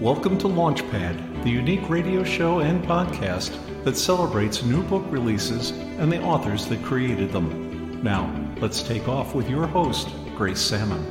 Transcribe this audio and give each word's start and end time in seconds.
Welcome 0.00 0.38
to 0.38 0.46
Launchpad, 0.46 1.44
the 1.44 1.50
unique 1.50 1.90
radio 1.90 2.24
show 2.24 2.60
and 2.60 2.82
podcast 2.82 3.52
that 3.84 3.98
celebrates 3.98 4.62
new 4.62 4.82
book 4.84 5.04
releases 5.10 5.72
and 5.72 6.10
the 6.10 6.22
authors 6.22 6.64
that 6.68 6.82
created 6.82 7.32
them. 7.32 8.02
Now, 8.02 8.34
let's 8.62 8.82
take 8.82 9.08
off 9.08 9.34
with 9.34 9.50
your 9.50 9.66
host, 9.66 10.08
Grace 10.36 10.58
Sammon. 10.58 11.04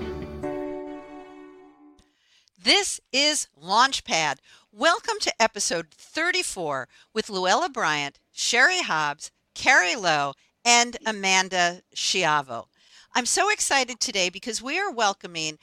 This 2.59 2.99
is 3.13 3.47
Launchpad. 3.63 4.37
Welcome 4.71 5.17
to 5.21 5.39
episode 5.39 5.91
34 5.91 6.87
with 7.13 7.27
Louella 7.27 7.71
Bryant, 7.71 8.17
Sherry 8.31 8.81
Hobbs, 8.81 9.29
Cary 9.53 9.95
Lowe, 9.95 10.33
and 10.65 10.97
Amanda 11.05 11.83
Schiavo. 11.95 12.65
I'm 13.13 13.27
so 13.27 13.51
excited 13.51 13.99
today 13.99 14.29
because 14.29 14.63
we 14.63 14.79
are 14.79 14.91
welcoming 14.91 15.59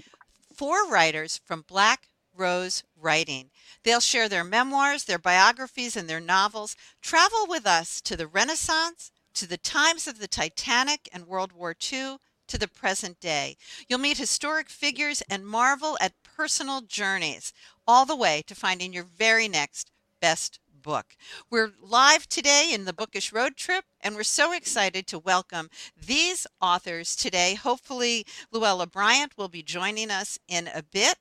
four 0.54 0.88
writers 0.88 1.40
from 1.45 1.64
Black 1.66 2.08
Rose 2.37 2.84
Writing. 2.96 3.50
They'll 3.82 4.00
share 4.00 4.29
their 4.29 4.44
memoirs, 4.44 5.04
their 5.04 5.18
biographies, 5.18 5.96
and 5.96 6.08
their 6.08 6.21
novels. 6.21 6.77
Travel 7.00 7.46
with 7.49 7.67
us 7.67 8.00
to 8.03 8.17
the 8.17 8.27
Renaissance, 8.27 9.11
to 9.35 9.46
the 9.46 9.58
times 9.58 10.07
of 10.07 10.18
the 10.18 10.29
Titanic 10.29 11.08
and 11.13 11.27
World 11.27 11.53
War 11.53 11.75
II, 11.93 12.17
to 12.49 12.58
the 12.58 12.68
present 12.68 13.21
day. 13.21 13.57
You'll 13.89 13.99
meet 13.99 14.18
historic 14.18 14.68
figures 14.68 15.22
and 15.29 15.46
marvel 15.46 15.96
at 16.00 16.13
personal 16.22 16.80
journeys, 16.80 17.53
all 17.86 18.07
the 18.07 18.17
way 18.17 18.43
to 18.46 18.55
finding 18.55 18.93
your 18.93 19.05
very 19.05 19.49
next 19.49 19.91
best 20.21 20.61
book. 20.82 21.16
We're 21.50 21.72
live 21.82 22.29
today 22.29 22.71
in 22.72 22.85
the 22.85 22.93
Bookish 22.93 23.32
Road 23.32 23.57
Trip, 23.57 23.85
and 24.06 24.14
we're 24.14 24.22
so 24.22 24.52
excited 24.52 25.04
to 25.08 25.18
welcome 25.18 25.68
these 26.06 26.46
authors 26.62 27.16
today. 27.16 27.54
Hopefully, 27.54 28.24
Louella 28.54 28.88
Bryant 28.88 29.36
will 29.36 29.48
be 29.48 29.64
joining 29.64 30.12
us 30.12 30.38
in 30.46 30.70
a 30.72 30.84
bit. 30.84 31.16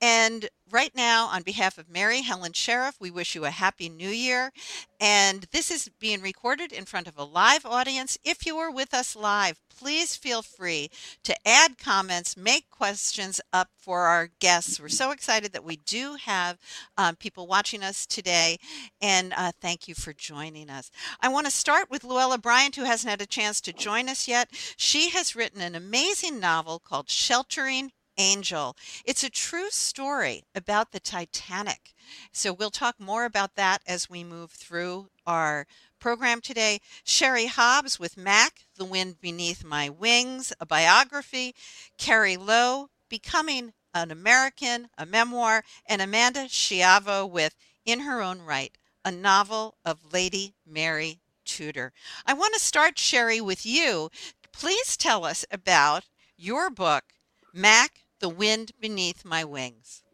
And 0.00 0.48
right 0.70 0.94
now, 0.94 1.26
on 1.26 1.42
behalf 1.42 1.78
of 1.78 1.90
Mary 1.90 2.22
Helen 2.22 2.52
Sheriff, 2.52 2.94
we 3.00 3.10
wish 3.10 3.34
you 3.34 3.44
a 3.44 3.50
happy 3.50 3.88
new 3.88 4.08
year. 4.08 4.52
And 5.00 5.46
this 5.50 5.68
is 5.68 5.90
being 5.98 6.22
recorded 6.22 6.72
in 6.72 6.84
front 6.84 7.08
of 7.08 7.18
a 7.18 7.24
live 7.24 7.66
audience. 7.66 8.16
If 8.22 8.46
you 8.46 8.56
are 8.58 8.70
with 8.70 8.94
us 8.94 9.16
live, 9.16 9.58
please 9.78 10.16
feel 10.16 10.42
free 10.42 10.90
to 11.22 11.34
add 11.46 11.78
comments, 11.78 12.36
make 12.36 12.68
questions 12.68 13.40
up 13.52 13.68
for 13.78 14.02
our 14.02 14.28
guests. 14.40 14.80
We're 14.80 14.88
so 14.88 15.12
excited 15.12 15.52
that 15.52 15.64
we 15.64 15.76
do 15.76 16.16
have 16.24 16.58
um, 16.96 17.14
people 17.14 17.46
watching 17.46 17.84
us 17.84 18.04
today, 18.04 18.58
and 19.00 19.32
uh, 19.36 19.52
thank 19.60 19.86
you 19.86 19.94
for 19.94 20.12
joining 20.12 20.68
us. 20.68 20.90
I 21.20 21.28
want 21.28 21.46
to 21.46 21.52
start 21.52 21.90
with 21.90 22.02
Louella 22.02 22.27
Bryant, 22.36 22.76
who 22.76 22.84
hasn't 22.84 23.10
had 23.10 23.22
a 23.22 23.26
chance 23.26 23.62
to 23.62 23.72
join 23.72 24.10
us 24.10 24.28
yet. 24.28 24.50
She 24.76 25.08
has 25.10 25.34
written 25.34 25.62
an 25.62 25.74
amazing 25.74 26.38
novel 26.38 26.78
called 26.78 27.08
Sheltering 27.08 27.92
Angel. 28.18 28.76
It's 29.04 29.22
a 29.22 29.30
true 29.30 29.70
story 29.70 30.42
about 30.54 30.92
the 30.92 31.00
Titanic. 31.00 31.94
So 32.32 32.52
we'll 32.52 32.70
talk 32.70 32.96
more 32.98 33.24
about 33.24 33.54
that 33.54 33.82
as 33.86 34.10
we 34.10 34.24
move 34.24 34.50
through 34.50 35.08
our 35.26 35.66
program 36.00 36.40
today. 36.40 36.80
Sherry 37.04 37.46
Hobbs 37.46 37.98
with 37.98 38.16
Mac, 38.16 38.66
The 38.76 38.84
Wind 38.84 39.20
Beneath 39.20 39.64
My 39.64 39.88
Wings, 39.88 40.52
a 40.60 40.66
biography. 40.66 41.54
Cary 41.96 42.36
Lowe, 42.36 42.88
Becoming 43.08 43.72
an 43.94 44.10
American, 44.10 44.88
a 44.98 45.06
memoir. 45.06 45.62
And 45.86 46.02
Amanda 46.02 46.46
Schiavo 46.48 47.28
with 47.30 47.54
In 47.84 48.00
Her 48.00 48.20
Own 48.20 48.42
Right, 48.42 48.76
a 49.04 49.10
novel 49.12 49.76
of 49.84 50.12
Lady 50.12 50.54
Mary 50.66 51.20
Tudor. 51.48 51.92
I 52.26 52.34
want 52.34 52.54
to 52.54 52.60
start, 52.60 52.98
Sherry, 52.98 53.40
with 53.40 53.66
you. 53.66 54.10
Please 54.52 54.96
tell 54.96 55.24
us 55.24 55.44
about 55.50 56.04
your 56.36 56.70
book, 56.70 57.04
Mac, 57.52 58.04
The 58.20 58.28
Wind 58.28 58.72
Beneath 58.80 59.24
My 59.24 59.44
Wings. 59.44 60.04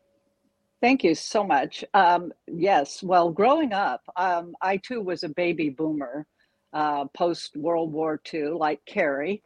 Thank 0.81 1.03
you 1.03 1.15
so 1.15 1.45
much. 1.45 1.85
Um, 1.95 2.33
yes, 2.47 3.03
well, 3.03 3.31
growing 3.31 3.73
up, 3.73 4.03
um, 4.17 4.55
I 4.63 4.77
too 4.79 5.01
was 5.01 5.25
a 5.25 5.29
baby 5.29 5.71
boomer 5.71 6.27
uh, 6.75 7.07
post 7.17 7.57
World 7.57 7.93
War 7.93 8.21
II, 8.33 8.49
like 8.49 8.85
Cary. 8.85 9.43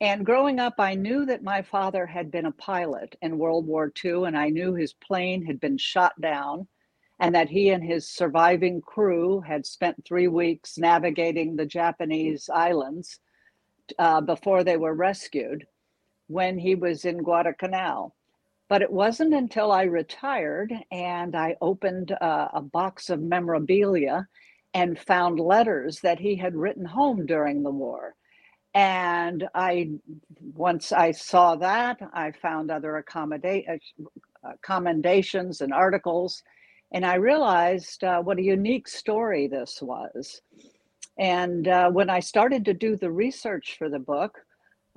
And 0.00 0.24
growing 0.24 0.60
up, 0.60 0.74
I 0.78 0.94
knew 0.94 1.26
that 1.26 1.42
my 1.42 1.62
father 1.62 2.06
had 2.06 2.30
been 2.30 2.46
a 2.46 2.52
pilot 2.52 3.16
in 3.20 3.38
World 3.38 3.66
War 3.66 3.92
II, 4.04 4.24
and 4.24 4.36
I 4.36 4.48
knew 4.48 4.74
his 4.74 4.92
plane 4.94 5.44
had 5.44 5.60
been 5.60 5.76
shot 5.76 6.18
down, 6.20 6.68
and 7.20 7.34
that 7.34 7.50
he 7.50 7.68
and 7.68 7.84
his 7.84 8.08
surviving 8.08 8.80
crew 8.80 9.40
had 9.42 9.66
spent 9.66 10.04
three 10.06 10.28
weeks 10.28 10.78
navigating 10.78 11.54
the 11.54 11.66
Japanese 11.66 12.48
islands 12.52 13.20
uh, 13.98 14.20
before 14.22 14.64
they 14.64 14.76
were 14.76 14.94
rescued 14.94 15.66
when 16.28 16.58
he 16.58 16.74
was 16.74 17.04
in 17.04 17.18
Guadalcanal. 17.18 18.14
But 18.68 18.82
it 18.82 18.90
wasn't 18.92 19.34
until 19.34 19.72
I 19.72 19.82
retired 19.82 20.72
and 20.90 21.36
I 21.36 21.56
opened 21.60 22.12
uh, 22.12 22.48
a 22.54 22.62
box 22.62 23.10
of 23.10 23.20
memorabilia 23.20 24.26
and 24.72 24.98
found 24.98 25.40
letters 25.40 26.00
that 26.00 26.20
he 26.20 26.36
had 26.36 26.54
written 26.54 26.84
home 26.84 27.26
during 27.26 27.62
the 27.62 27.70
war. 27.70 28.14
And 28.72 29.48
I, 29.54 29.90
once 30.54 30.92
I 30.92 31.10
saw 31.10 31.56
that, 31.56 31.98
I 32.14 32.30
found 32.30 32.70
other 32.70 33.04
uh, 33.12 34.52
commendations 34.62 35.60
and 35.60 35.72
articles, 35.72 36.42
and 36.92 37.06
I 37.06 37.14
realized 37.14 38.04
uh, 38.04 38.20
what 38.20 38.38
a 38.38 38.42
unique 38.42 38.88
story 38.88 39.46
this 39.46 39.80
was. 39.80 40.40
And 41.18 41.68
uh, 41.68 41.90
when 41.90 42.10
I 42.10 42.20
started 42.20 42.64
to 42.64 42.74
do 42.74 42.96
the 42.96 43.10
research 43.10 43.76
for 43.78 43.88
the 43.88 43.98
book, 43.98 44.38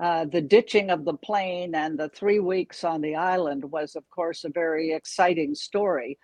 uh, 0.02 0.26
the 0.26 0.42
ditching 0.42 0.90
of 0.90 1.06
the 1.06 1.14
plane 1.14 1.76
and 1.76 2.00
the 2.00 2.10
three 2.10 2.40
weeks 2.40 2.84
on 2.84 3.02
the 3.02 3.16
island 3.16 3.64
was, 3.72 3.96
of 3.96 4.10
course, 4.10 4.44
a 4.44 4.50
very 4.50 4.92
exciting 4.92 5.54
story. 5.54 6.18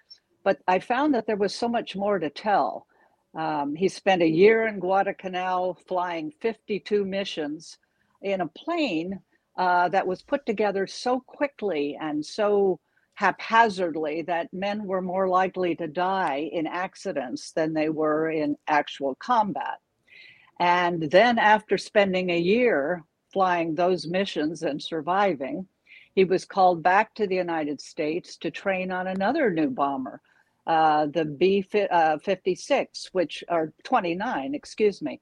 But 0.43 0.59
I 0.67 0.79
found 0.79 1.13
that 1.13 1.27
there 1.27 1.35
was 1.35 1.53
so 1.53 1.67
much 1.67 1.95
more 1.95 2.17
to 2.17 2.29
tell. 2.29 2.87
Um, 3.35 3.75
he 3.75 3.87
spent 3.87 4.23
a 4.23 4.27
year 4.27 4.67
in 4.67 4.79
Guadalcanal 4.79 5.77
flying 5.87 6.31
52 6.41 7.05
missions 7.05 7.77
in 8.21 8.41
a 8.41 8.47
plane 8.47 9.19
uh, 9.57 9.89
that 9.89 10.07
was 10.07 10.23
put 10.23 10.45
together 10.45 10.87
so 10.87 11.19
quickly 11.19 11.97
and 12.01 12.25
so 12.25 12.79
haphazardly 13.19 14.21
that 14.21 14.47
men 14.53 14.85
were 14.85 15.01
more 15.01 15.27
likely 15.27 15.75
to 15.75 15.85
die 15.85 16.49
in 16.53 16.65
accidents 16.65 17.51
than 17.51 17.73
they 17.73 17.89
were 17.89 18.29
in 18.29 18.55
actual 18.69 19.13
combat. 19.15 19.79
And 20.61 21.03
then, 21.11 21.37
after 21.37 21.77
spending 21.77 22.29
a 22.29 22.39
year 22.39 23.03
flying 23.33 23.75
those 23.75 24.07
missions 24.07 24.63
and 24.63 24.81
surviving, 24.81 25.67
he 26.15 26.23
was 26.23 26.45
called 26.45 26.81
back 26.81 27.13
to 27.15 27.27
the 27.27 27.35
United 27.35 27.81
States 27.81 28.37
to 28.37 28.51
train 28.51 28.89
on 28.89 29.07
another 29.07 29.51
new 29.51 29.69
bomber, 29.69 30.21
uh, 30.65 31.07
the 31.07 31.25
B 31.25 31.65
uh, 31.91 32.19
56, 32.19 33.09
which, 33.11 33.43
or 33.49 33.73
29, 33.83 34.55
excuse 34.55 35.01
me, 35.01 35.19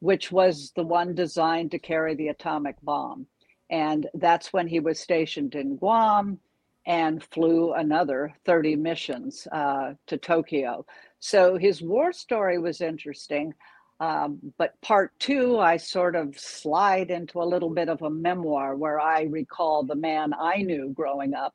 which 0.00 0.32
was 0.32 0.72
the 0.76 0.84
one 0.84 1.14
designed 1.14 1.72
to 1.72 1.78
carry 1.78 2.14
the 2.14 2.28
atomic 2.28 2.76
bomb. 2.82 3.26
And 3.68 4.06
that's 4.14 4.50
when 4.50 4.66
he 4.66 4.80
was 4.80 4.98
stationed 4.98 5.54
in 5.54 5.76
Guam 5.76 6.38
and 6.86 7.22
flew 7.22 7.72
another 7.72 8.34
30 8.44 8.76
missions 8.76 9.46
uh, 9.52 9.94
to 10.06 10.16
Tokyo. 10.16 10.84
So 11.20 11.56
his 11.56 11.80
war 11.80 12.12
story 12.12 12.58
was 12.58 12.80
interesting. 12.80 13.54
Um, 14.00 14.40
but 14.58 14.80
part 14.80 15.12
two, 15.20 15.60
I 15.60 15.76
sort 15.76 16.16
of 16.16 16.36
slide 16.36 17.10
into 17.10 17.40
a 17.40 17.44
little 17.44 17.70
bit 17.70 17.88
of 17.88 18.02
a 18.02 18.10
memoir 18.10 18.74
where 18.74 18.98
I 18.98 19.22
recall 19.22 19.84
the 19.84 19.94
man 19.94 20.32
I 20.34 20.62
knew 20.62 20.92
growing 20.92 21.34
up. 21.34 21.54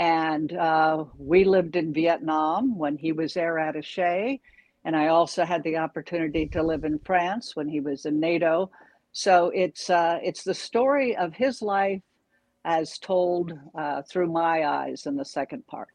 And 0.00 0.52
uh, 0.52 1.04
we 1.16 1.44
lived 1.44 1.76
in 1.76 1.94
Vietnam 1.94 2.76
when 2.76 2.96
he 2.96 3.12
was 3.12 3.36
air 3.36 3.58
attache. 3.58 4.40
And 4.84 4.96
I 4.96 5.08
also 5.08 5.44
had 5.44 5.62
the 5.62 5.76
opportunity 5.76 6.46
to 6.48 6.62
live 6.62 6.84
in 6.84 6.98
France 6.98 7.54
when 7.54 7.68
he 7.68 7.78
was 7.78 8.04
in 8.04 8.18
NATO. 8.18 8.70
So 9.12 9.52
it's, 9.54 9.88
uh, 9.88 10.18
it's 10.22 10.42
the 10.42 10.54
story 10.54 11.16
of 11.16 11.34
his 11.34 11.62
life 11.62 12.02
as 12.66 12.98
told 12.98 13.56
uh, 13.76 14.02
through 14.02 14.26
my 14.26 14.66
eyes 14.66 15.06
in 15.06 15.16
the 15.16 15.24
second 15.24 15.66
part. 15.66 15.88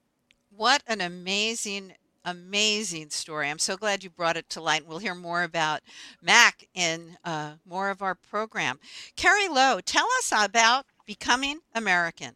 What 0.56 0.82
an 0.88 1.02
amazing 1.02 1.94
amazing 2.24 3.10
story. 3.10 3.50
I'm 3.50 3.58
so 3.58 3.76
glad 3.76 4.04
you 4.04 4.10
brought 4.12 4.38
it 4.38 4.48
to 4.52 4.62
light. 4.62 4.86
We'll 4.86 5.00
hear 5.00 5.16
more 5.16 5.42
about 5.42 5.82
Mac 6.22 6.68
in 6.76 7.18
uh, 7.26 7.54
more 7.66 7.90
of 7.90 8.04
our 8.04 8.14
program. 8.14 8.80
Cary 9.16 9.48
Lowe, 9.48 9.80
tell 9.84 10.06
us 10.20 10.32
about 10.32 10.86
Becoming 11.08 11.62
American. 11.74 12.36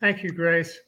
Thank 0.00 0.22
you, 0.22 0.30
Grace. 0.30 0.78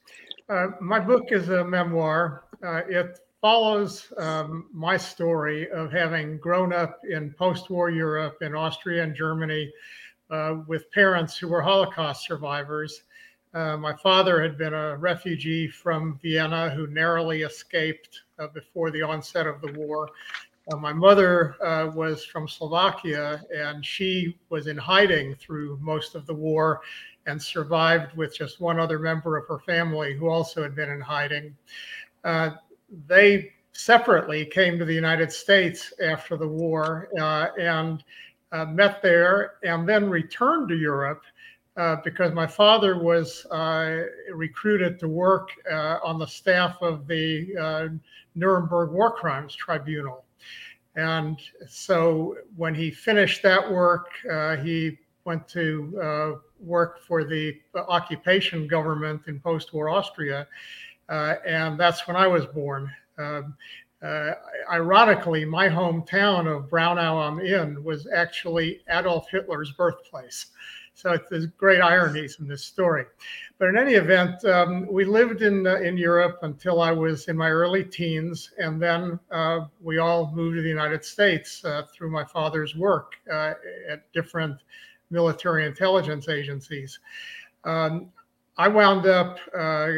Uh, 0.49 0.69
my 0.81 0.99
book 0.99 1.25
is 1.33 1.51
a 1.51 1.63
memoir. 1.63 2.45
Uh, 2.65 2.81
it 2.89 3.19
follows 3.43 4.11
um, 4.17 4.67
my 4.73 4.97
story 4.97 5.71
of 5.71 5.93
having 5.93 6.39
grown 6.39 6.73
up 6.73 7.01
in 7.11 7.31
post 7.35 7.69
war 7.69 7.91
Europe 7.91 8.39
in 8.41 8.55
Austria 8.55 9.03
and 9.03 9.15
Germany 9.15 9.71
uh, 10.31 10.57
with 10.67 10.91
parents 10.93 11.37
who 11.37 11.49
were 11.49 11.63
Holocaust 11.63 12.27
survivors 12.27 13.03
uh, 13.53 13.77
my 13.77 13.95
father 13.97 14.41
had 14.41 14.57
been 14.57 14.75
a 14.75 14.97
refugee 14.97 15.67
from 15.67 16.19
Vienna 16.23 16.71
who 16.71 16.87
narrowly 16.87 17.43
escaped 17.43 18.23
uh, 18.39 18.47
before 18.49 18.91
the 18.91 19.03
onset 19.03 19.47
of 19.47 19.61
the 19.61 19.73
war. 19.73 20.09
Uh, 20.73 20.77
my 20.77 20.93
mother 20.93 21.57
uh, 21.65 21.91
was 21.93 22.25
from 22.25 22.47
Slovakia 22.47 23.43
and 23.53 23.85
she 23.85 24.39
was 24.51 24.69
in 24.69 24.77
hiding 24.77 25.35
through 25.35 25.79
most 25.81 26.15
of 26.15 26.27
the 26.27 26.35
war 26.35 26.81
and 27.27 27.43
survived 27.43 28.17
with 28.17 28.37
just 28.37 28.61
one 28.61 28.79
other 28.79 29.01
member 29.01 29.37
of 29.37 29.49
her 29.49 29.59
family 29.59 30.15
who 30.15 30.29
also 30.29 30.63
had 30.63 30.77
been 30.77 30.91
in 30.91 31.01
hiding. 31.01 31.57
Uh, 32.23 32.51
they 33.09 33.53
separately 33.73 34.45
came 34.45 34.79
to 34.79 34.85
the 34.85 34.95
United 34.95 35.33
States 35.33 35.93
after 36.01 36.37
the 36.37 36.47
war 36.47 37.09
and 37.59 38.05
uh, 38.53 38.65
met 38.67 39.03
there 39.03 39.55
and 39.63 39.89
then 39.89 40.11
returned 40.11 40.69
to 40.69 40.77
Europe 40.77 41.23
uh, 41.77 41.97
because 42.05 42.33
my 42.33 42.47
father 42.47 42.99
was 42.99 43.47
uh, 43.47 44.03
recruited 44.33 44.99
to 44.99 45.09
work 45.09 45.51
uh, 45.71 45.99
on 46.05 46.19
the 46.19 46.27
staff 46.27 46.77
of 46.83 47.07
the 47.07 47.57
uh, 47.57 47.89
Nuremberg 48.35 48.91
War 48.91 49.13
Crimes 49.13 49.55
Tribunal. 49.55 50.25
And 50.97 51.41
so 51.69 52.37
when 52.57 52.75
he 52.75 52.91
finished 52.91 53.43
that 53.45 53.71
work, 53.71 54.09
he 54.63 54.99
went 55.25 55.47
to 55.49 56.41
work 56.59 57.01
for 57.07 57.25
the 57.25 57.57
occupation 57.75 58.67
government 58.67 59.23
in 59.29 59.39
post 59.39 59.73
war 59.73 59.89
Austria. 59.89 60.49
and 61.09 61.79
that's 61.79 62.07
when 62.09 62.17
I 62.17 62.27
was 62.27 62.45
born. 62.47 62.91
Um, 63.19 63.55
uh, 64.03 64.33
ironically, 64.71 65.45
my 65.45 65.69
hometown 65.69 66.47
of 66.47 66.71
Braunau 66.71 67.27
am 67.27 67.41
Inn 67.41 67.83
was 67.85 68.07
actually 68.15 68.81
Adolf 68.89 69.29
Hitler's 69.31 69.73
birthplace. 69.73 70.47
So 70.95 71.19
there's 71.31 71.47
great 71.47 71.81
ironies 71.81 72.39
in 72.41 72.49
this 72.49 72.65
story. 72.65 73.05
But 73.59 73.69
in 73.69 73.79
any 73.79 73.95
event, 73.95 74.45
um, 74.45 74.87
we 74.91 75.05
lived 75.05 75.43
in 75.43 75.67
uh, 75.67 75.77
in 75.77 75.97
Europe 75.97 76.39
until 76.43 76.83
I 76.83 76.93
was 76.93 77.29
in 77.29 77.37
my 77.37 77.51
early 77.51 77.85
teens, 77.85 78.51
and 78.59 78.81
then 78.81 79.19
uh, 79.31 79.61
we 79.83 79.99
all 79.99 80.31
moved 80.35 80.57
to 80.57 80.63
the 80.63 80.69
United 80.69 81.05
States 81.05 81.65
uh, 81.65 81.83
through 81.93 82.11
my 82.11 82.25
father's 82.25 82.75
work 82.75 83.15
uh, 83.33 83.55
at 83.89 84.13
different 84.13 84.61
military 85.11 85.67
intelligence 85.67 86.29
agencies. 86.29 86.99
Um, 87.65 88.11
I 88.57 88.69
wound 88.69 89.07
up 89.07 89.39
uh, 89.57 89.89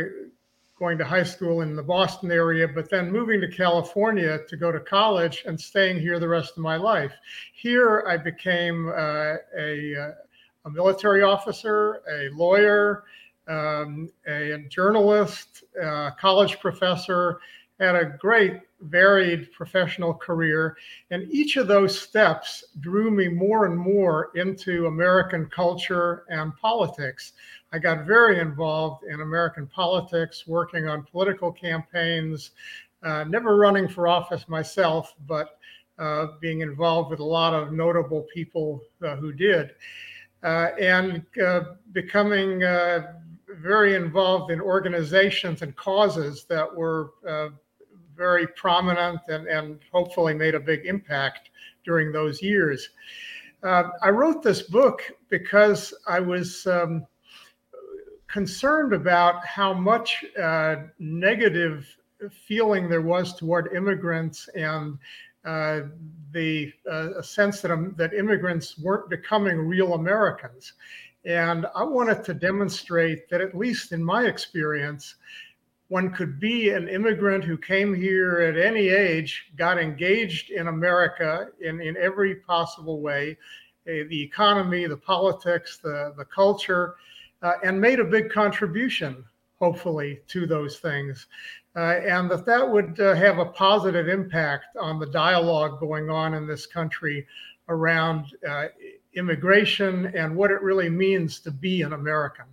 going 0.82 0.98
to 0.98 1.04
high 1.04 1.22
school 1.22 1.60
in 1.60 1.76
the 1.76 1.82
Boston 1.82 2.32
area, 2.32 2.66
but 2.66 2.90
then 2.90 3.08
moving 3.12 3.40
to 3.40 3.46
California 3.46 4.40
to 4.48 4.56
go 4.56 4.72
to 4.72 4.80
college 4.80 5.44
and 5.46 5.58
staying 5.60 6.00
here 6.00 6.18
the 6.18 6.26
rest 6.26 6.54
of 6.56 6.58
my 6.58 6.74
life. 6.74 7.12
Here, 7.52 8.04
I 8.08 8.16
became 8.16 8.88
uh, 8.88 9.36
a, 9.56 9.96
uh, 9.96 10.10
a, 10.64 10.70
military 10.70 11.22
officer, 11.22 12.00
a 12.10 12.30
lawyer, 12.34 13.04
um, 13.46 14.10
a, 14.26 14.64
journalist, 14.68 15.62
a 15.80 16.10
college 16.18 16.58
professor, 16.58 17.38
and 17.78 17.96
a 17.96 18.04
great 18.18 18.54
varied 18.82 19.52
professional 19.52 20.14
career. 20.14 20.76
And 21.10 21.30
each 21.30 21.56
of 21.56 21.68
those 21.68 21.98
steps 21.98 22.64
drew 22.80 23.10
me 23.10 23.28
more 23.28 23.66
and 23.66 23.76
more 23.76 24.30
into 24.34 24.86
American 24.86 25.46
culture 25.46 26.24
and 26.28 26.56
politics. 26.56 27.32
I 27.72 27.78
got 27.78 28.06
very 28.06 28.40
involved 28.40 29.04
in 29.04 29.20
American 29.20 29.66
politics, 29.66 30.46
working 30.46 30.88
on 30.88 31.04
political 31.04 31.52
campaigns, 31.52 32.50
uh, 33.02 33.24
never 33.24 33.56
running 33.56 33.88
for 33.88 34.06
office 34.06 34.48
myself, 34.48 35.14
but 35.26 35.58
uh, 35.98 36.26
being 36.40 36.60
involved 36.60 37.10
with 37.10 37.20
a 37.20 37.24
lot 37.24 37.54
of 37.54 37.72
notable 37.72 38.26
people 38.32 38.80
uh, 39.04 39.16
who 39.16 39.32
did, 39.32 39.70
uh, 40.42 40.70
and 40.80 41.24
uh, 41.44 41.60
becoming 41.92 42.62
uh, 42.62 43.12
very 43.60 43.94
involved 43.94 44.50
in 44.50 44.60
organizations 44.60 45.62
and 45.62 45.76
causes 45.76 46.44
that 46.48 46.74
were 46.74 47.12
very 48.26 48.46
prominent 48.64 49.20
and, 49.28 49.48
and 49.48 49.80
hopefully 49.90 50.32
made 50.32 50.54
a 50.54 50.60
big 50.60 50.86
impact 50.86 51.50
during 51.84 52.12
those 52.12 52.40
years. 52.40 52.80
I 54.06 54.10
wrote 54.10 54.42
this 54.42 54.62
book 54.62 54.98
because 55.28 55.80
I 56.06 56.20
was 56.20 56.66
um, 56.66 57.06
concerned 58.28 58.92
about 58.92 59.44
how 59.44 59.72
much 59.74 60.24
uh, 60.40 60.76
negative 60.98 61.86
feeling 62.46 62.88
there 62.88 63.06
was 63.14 63.34
toward 63.34 63.74
immigrants 63.74 64.48
and 64.54 64.98
uh, 65.44 65.80
the 66.32 66.72
uh, 66.90 67.20
sense 67.20 67.60
that, 67.60 67.72
um, 67.72 67.94
that 67.98 68.14
immigrants 68.14 68.78
weren't 68.78 69.10
becoming 69.10 69.58
real 69.58 69.94
Americans. 69.94 70.74
And 71.24 71.66
I 71.74 71.82
wanted 71.82 72.24
to 72.24 72.34
demonstrate 72.34 73.28
that, 73.30 73.40
at 73.40 73.56
least 73.56 73.92
in 73.92 74.02
my 74.02 74.26
experience, 74.26 75.16
one 75.92 76.10
could 76.10 76.40
be 76.40 76.70
an 76.70 76.88
immigrant 76.88 77.44
who 77.44 77.58
came 77.58 77.92
here 77.92 78.38
at 78.40 78.56
any 78.56 78.88
age, 78.88 79.52
got 79.56 79.78
engaged 79.78 80.50
in 80.50 80.68
America 80.68 81.48
in, 81.60 81.82
in 81.82 81.98
every 81.98 82.36
possible 82.36 83.02
way 83.02 83.36
the 83.84 84.22
economy, 84.22 84.86
the 84.86 84.96
politics, 84.96 85.80
the, 85.82 86.14
the 86.16 86.24
culture, 86.24 86.94
uh, 87.42 87.52
and 87.62 87.78
made 87.78 88.00
a 88.00 88.04
big 88.04 88.30
contribution, 88.30 89.22
hopefully, 89.58 90.18
to 90.28 90.46
those 90.46 90.78
things. 90.78 91.26
Uh, 91.76 92.00
and 92.06 92.30
that 92.30 92.46
that 92.46 92.66
would 92.66 92.98
uh, 92.98 93.14
have 93.14 93.38
a 93.38 93.44
positive 93.44 94.08
impact 94.08 94.74
on 94.80 94.98
the 94.98 95.10
dialogue 95.10 95.78
going 95.78 96.08
on 96.08 96.32
in 96.32 96.46
this 96.46 96.64
country 96.64 97.26
around 97.68 98.24
uh, 98.48 98.64
immigration 99.12 100.06
and 100.16 100.34
what 100.34 100.50
it 100.50 100.62
really 100.62 100.88
means 100.88 101.38
to 101.38 101.50
be 101.50 101.82
an 101.82 101.92
American. 101.92 102.46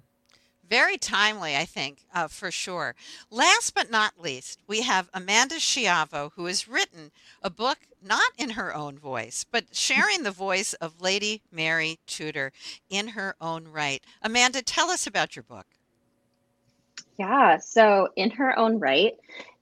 Very 0.70 0.98
timely, 0.98 1.56
I 1.56 1.66
think, 1.66 2.06
uh, 2.14 2.28
for 2.28 2.52
sure. 2.52 2.94
Last 3.32 3.74
but 3.74 3.90
not 3.90 4.22
least, 4.22 4.60
we 4.68 4.82
have 4.82 5.10
Amanda 5.14 5.56
Schiavo, 5.56 6.32
who 6.36 6.46
has 6.46 6.68
written 6.68 7.12
a 7.42 7.50
book 7.50 7.80
not 8.06 8.32
in 8.38 8.52
her 8.52 8.74
own 8.74 8.98
voice, 8.98 9.46
but 9.50 9.66
sharing 9.72 10.24
the 10.24 10.32
voice 10.32 10.74
of 10.76 11.02
Lady 11.02 11.42
Mary 11.52 11.98
Tudor 12.06 12.52
in 12.90 13.10
her 13.10 13.36
own 13.42 13.68
right. 13.68 14.04
Amanda, 14.22 14.62
tell 14.62 14.92
us 14.92 15.08
about 15.08 15.36
your 15.36 15.44
book. 15.44 15.66
Yeah, 17.18 17.58
so 17.58 18.10
In 18.16 18.30
Her 18.30 18.58
Own 18.58 18.80
Right 18.80 19.16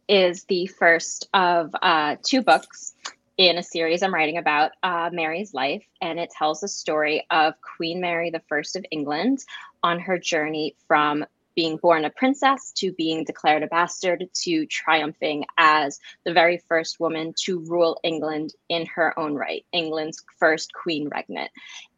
is 0.08 0.44
the 0.44 0.68
first 0.68 1.28
of 1.34 1.74
uh, 1.82 2.18
two 2.24 2.42
books 2.42 2.94
in 3.38 3.58
a 3.58 3.64
series 3.64 4.02
I'm 4.02 4.14
writing 4.14 4.38
about 4.38 4.72
uh, 4.82 5.10
Mary's 5.14 5.54
life, 5.54 5.84
and 6.02 6.20
it 6.20 6.30
tells 6.32 6.60
the 6.60 6.68
story 6.68 7.26
of 7.30 7.54
Queen 7.62 8.02
Mary 8.02 8.32
I 8.34 8.58
of 8.58 8.86
England 8.92 9.40
on 9.84 10.00
her 10.00 10.18
journey 10.18 10.76
from 10.88 11.26
being 11.58 11.78
born 11.78 12.06
a 12.06 12.10
princess 12.12 12.72
to 12.72 12.92
being 12.94 13.24
declared 13.24 13.64
a 13.64 13.68
bastard 13.68 14.24
to 14.32 14.68
triumphing 14.68 15.44
as 15.58 16.00
the 16.24 16.32
very 16.32 16.60
first 16.70 17.00
woman 17.00 17.34
to 17.36 17.60
rule 17.62 18.00
England 18.04 18.54
in 18.70 18.86
her 18.86 19.20
own 19.20 19.34
right, 19.34 19.66
England's 19.72 20.24
first 20.38 20.72
queen 20.72 21.10
regnant. 21.10 21.50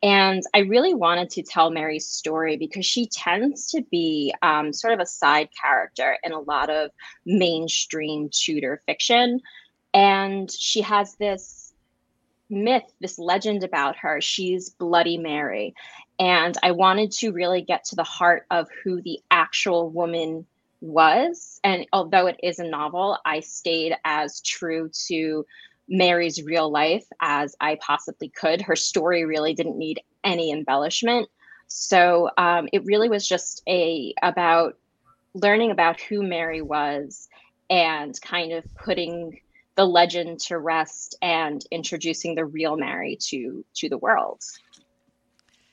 And 0.01 0.41
I 0.53 0.59
really 0.59 0.93
wanted 0.93 1.29
to 1.31 1.43
tell 1.43 1.71
Mary's 1.71 2.07
story 2.07 2.55
because 2.55 2.85
she 2.85 3.07
tends 3.07 3.67
to 3.71 3.81
be 3.91 4.33
um, 4.41 4.71
sort 4.71 4.93
of 4.93 5.01
a 5.01 5.05
side 5.05 5.49
character 5.61 6.17
in 6.23 6.31
a 6.31 6.39
lot 6.39 6.69
of 6.69 6.91
mainstream 7.25 8.29
Tudor 8.31 8.81
fiction. 8.85 9.41
And 9.93 10.49
she 10.49 10.79
has 10.81 11.15
this 11.15 11.73
myth, 12.49 12.89
this 13.01 13.19
legend 13.19 13.65
about 13.65 13.97
her. 13.97 14.21
She's 14.21 14.69
Bloody 14.69 15.17
Mary. 15.17 15.75
And 16.19 16.55
I 16.61 16.71
wanted 16.71 17.11
to 17.13 17.31
really 17.31 17.61
get 17.61 17.85
to 17.85 17.95
the 17.95 18.03
heart 18.03 18.45
of 18.51 18.67
who 18.83 19.01
the 19.01 19.19
actual 19.31 19.89
woman 19.89 20.45
was. 20.81 21.59
And 21.63 21.85
although 21.93 22.27
it 22.27 22.39
is 22.43 22.59
a 22.59 22.67
novel, 22.67 23.17
I 23.25 23.39
stayed 23.39 23.95
as 24.03 24.41
true 24.41 24.91
to 25.07 25.45
Mary's 25.87 26.43
real 26.43 26.69
life 26.69 27.05
as 27.21 27.55
I 27.59 27.75
possibly 27.81 28.29
could. 28.29 28.61
Her 28.61 28.75
story 28.75 29.25
really 29.25 29.53
didn't 29.53 29.77
need 29.77 30.01
any 30.23 30.51
embellishment. 30.51 31.29
So 31.67 32.29
um, 32.37 32.67
it 32.73 32.85
really 32.85 33.09
was 33.09 33.27
just 33.27 33.63
a 33.67 34.13
about 34.21 34.77
learning 35.33 35.71
about 35.71 35.99
who 36.01 36.21
Mary 36.21 36.61
was 36.61 37.27
and 37.69 38.19
kind 38.21 38.51
of 38.51 38.65
putting 38.75 39.39
the 39.75 39.85
legend 39.85 40.39
to 40.41 40.57
rest 40.57 41.15
and 41.21 41.63
introducing 41.71 42.35
the 42.35 42.45
real 42.45 42.75
Mary 42.75 43.17
to 43.29 43.63
to 43.75 43.87
the 43.87 43.97
world. 43.97 44.41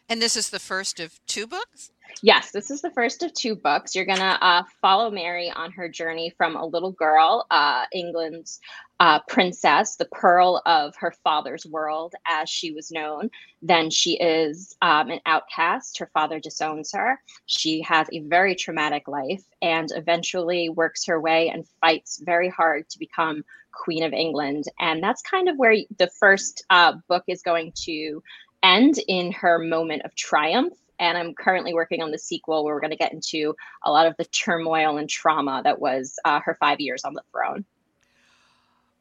And 0.09 0.23
this 0.23 0.37
is 0.37 0.51
the 0.51 0.61
first 0.61 1.01
of 1.01 1.19
two 1.27 1.47
books? 1.47 1.91
Yes, 2.23 2.51
this 2.53 2.71
is 2.71 2.81
the 2.81 2.91
first 2.91 3.23
of 3.23 3.35
two 3.35 3.57
books. 3.57 3.95
You're 3.95 4.05
going 4.05 4.19
to 4.19 4.45
uh, 4.45 4.63
follow 4.81 5.11
Mary 5.11 5.51
on 5.51 5.73
her 5.73 5.89
journey 5.89 6.33
from 6.37 6.57
a 6.57 6.65
little 6.65 6.93
girl, 6.93 7.47
uh, 7.51 7.85
England's 7.93 8.61
uh, 9.01 9.21
princess, 9.29 9.97
the 9.97 10.07
pearl 10.07 10.63
of 10.65 10.95
her 10.97 11.13
father's 11.25 11.67
world, 11.67 12.15
as 12.27 12.49
she 12.49 12.73
was 12.73 12.91
known. 12.91 13.31
Then 13.61 13.91
she 13.91 14.17
is 14.19 14.75
um, 14.81 15.11
an 15.11 15.21
outcast. 15.27 15.99
Her 15.99 16.11
father 16.15 16.41
disowns 16.41 16.93
her. 16.93 17.21
She 17.47 17.83
has 17.83 18.09
a 18.13 18.21
very 18.21 18.55
traumatic 18.55 19.09
life 19.09 19.43
and 19.61 19.91
eventually 19.95 20.69
works 20.69 21.05
her 21.07 21.21
way 21.21 21.49
and 21.49 21.67
fights 21.81 22.23
very 22.25 22.49
hard 22.49 22.89
to 22.91 22.99
become 22.99 23.45
Queen 23.73 24.03
of 24.03 24.15
England. 24.15 24.65
And 24.81 25.03
that's 25.03 25.21
kind 25.21 25.49
of 25.49 25.59
where 25.59 25.77
the 25.99 26.09
first 26.19 26.65
uh, 26.71 26.95
book 27.09 27.25
is 27.27 27.43
going 27.43 27.73
to 27.85 28.23
end 28.67 28.99
in 29.07 29.33
her 29.33 29.59
moment 29.59 30.03
of 30.05 30.15
triumph. 30.15 30.75
And 30.99 31.17
I'm 31.19 31.35
currently 31.35 31.75
working 31.75 32.03
on 32.03 32.11
the 32.11 32.19
sequel 32.19 32.65
where 32.65 32.75
we're 32.75 32.81
going 32.81 32.91
to 32.91 32.97
get 32.97 33.13
into 33.13 33.55
a 33.85 33.91
lot 33.91 34.07
of 34.07 34.17
the 34.17 34.25
turmoil 34.25 34.97
and 34.97 35.09
trauma 35.09 35.61
that 35.63 35.79
was 35.79 36.19
uh, 36.25 36.41
her 36.41 36.55
five 36.55 36.81
years 36.81 37.05
on 37.05 37.15
the 37.15 37.23
throne. 37.31 37.65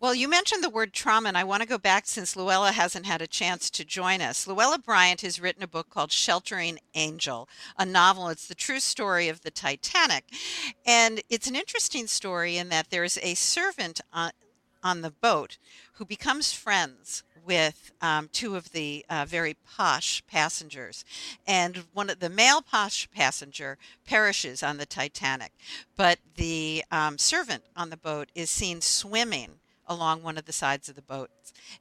Well, 0.02 0.14
you 0.14 0.28
mentioned 0.28 0.62
the 0.62 0.70
word 0.70 0.92
trauma, 0.92 1.30
and 1.30 1.38
I 1.38 1.46
want 1.46 1.64
to 1.64 1.68
go 1.68 1.78
back 1.78 2.06
since 2.06 2.36
Louella 2.36 2.72
hasn't 2.72 3.06
had 3.06 3.22
a 3.22 3.28
chance 3.28 3.70
to 3.72 3.86
join 3.86 4.22
us. 4.22 4.46
Louella 4.46 4.84
Bryant 4.84 5.22
has 5.22 5.40
written 5.40 5.64
a 5.64 5.68
book 5.68 5.90
called 5.90 6.12
Sheltering 6.12 6.80
Angel, 6.94 7.48
a 7.80 7.86
novel. 7.86 8.28
It's 8.28 8.48
the 8.48 8.56
true 8.56 8.82
story 8.82 9.30
of 9.30 9.42
the 9.42 9.52
Titanic. 9.52 10.26
And 10.86 11.22
it's 11.30 11.48
an 11.48 11.56
interesting 11.56 12.08
story 12.08 12.58
in 12.58 12.68
that 12.70 12.90
there's 12.90 13.18
a 13.20 13.36
servant 13.36 14.02
on, 14.12 14.32
on 14.84 15.02
the 15.02 15.12
boat 15.12 15.58
who 15.94 16.06
becomes 16.06 16.52
friends 16.52 17.24
with 17.46 17.92
um, 18.02 18.30
two 18.32 18.56
of 18.56 18.72
the 18.72 19.06
uh, 19.10 19.26
very 19.28 19.56
posh 19.76 20.24
passengers. 20.28 21.06
And 21.46 21.84
one 21.94 22.10
of 22.10 22.20
the 22.20 22.30
male 22.30 22.62
posh 22.62 23.10
passenger 23.12 23.78
perishes 24.06 24.64
on 24.64 24.78
the 24.78 24.86
Titanic, 24.86 25.52
but 25.96 26.20
the 26.36 26.84
um, 26.92 27.18
servant 27.18 27.64
on 27.76 27.90
the 27.90 27.98
boat 27.98 28.30
is 28.36 28.50
seen 28.50 28.82
swimming 28.82 29.60
along 29.88 30.24
one 30.24 30.38
of 30.38 30.46
the 30.46 30.54
sides 30.54 30.90
of 30.90 30.96
the 30.96 31.02
boat. 31.02 31.30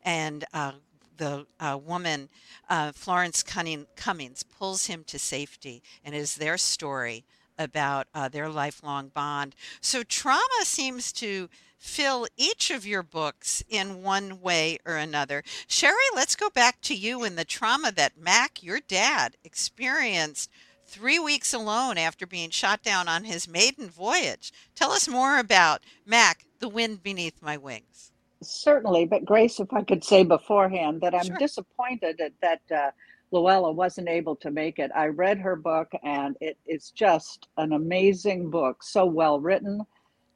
And 0.04 0.44
uh, 0.52 0.72
the 1.16 1.46
uh, 1.60 1.78
woman, 1.82 2.28
uh, 2.68 2.92
Florence 2.92 3.42
Cunning, 3.42 3.86
Cummings, 3.96 4.42
pulls 4.42 4.86
him 4.86 5.04
to 5.04 5.18
safety, 5.18 5.82
and 6.04 6.14
it 6.14 6.18
is 6.18 6.36
their 6.36 6.58
story 6.58 7.24
about 7.58 8.08
uh, 8.14 8.28
their 8.28 8.48
lifelong 8.48 9.08
bond. 9.08 9.54
So 9.80 10.02
trauma 10.02 10.42
seems 10.64 11.12
to 11.14 11.48
fill 11.78 12.26
each 12.36 12.70
of 12.70 12.86
your 12.86 13.02
books 13.02 13.62
in 13.68 14.02
one 14.02 14.40
way 14.40 14.78
or 14.86 14.96
another. 14.96 15.42
Sherry, 15.68 15.94
let's 16.14 16.36
go 16.36 16.50
back 16.50 16.80
to 16.82 16.94
you 16.94 17.24
and 17.24 17.38
the 17.38 17.44
trauma 17.44 17.92
that 17.92 18.18
Mac, 18.18 18.62
your 18.62 18.80
dad, 18.86 19.36
experienced 19.44 20.50
three 20.86 21.18
weeks 21.18 21.54
alone 21.54 21.98
after 21.98 22.26
being 22.26 22.50
shot 22.50 22.82
down 22.82 23.08
on 23.08 23.24
his 23.24 23.48
maiden 23.48 23.90
voyage. 23.90 24.52
Tell 24.76 24.92
us 24.92 25.08
more 25.08 25.38
about 25.38 25.82
Mac, 26.06 26.46
the 26.60 26.68
wind 26.68 27.02
beneath 27.02 27.42
my 27.42 27.56
wings. 27.56 28.12
Certainly, 28.42 29.06
but 29.06 29.24
Grace, 29.24 29.60
if 29.60 29.72
I 29.72 29.82
could 29.84 30.04
say 30.04 30.24
beforehand 30.24 31.02
that 31.02 31.14
I'm 31.14 31.34
Sure. 31.34 31.36
disappointed 31.36 32.18
that, 32.18 32.32
that 32.42 32.62
uh, 32.76 32.90
Louella 33.32 33.74
wasn't 33.74 34.08
able 34.08 34.36
to 34.36 34.50
make 34.50 34.78
it. 34.78 34.90
I 34.94 35.06
read 35.06 35.38
her 35.38 35.56
book 35.56 35.90
and 36.04 36.36
it 36.40 36.56
is 36.66 36.90
just 36.90 37.48
an 37.56 37.72
amazing 37.72 38.50
book, 38.50 38.82
so 38.82 39.04
well 39.06 39.40
written. 39.40 39.82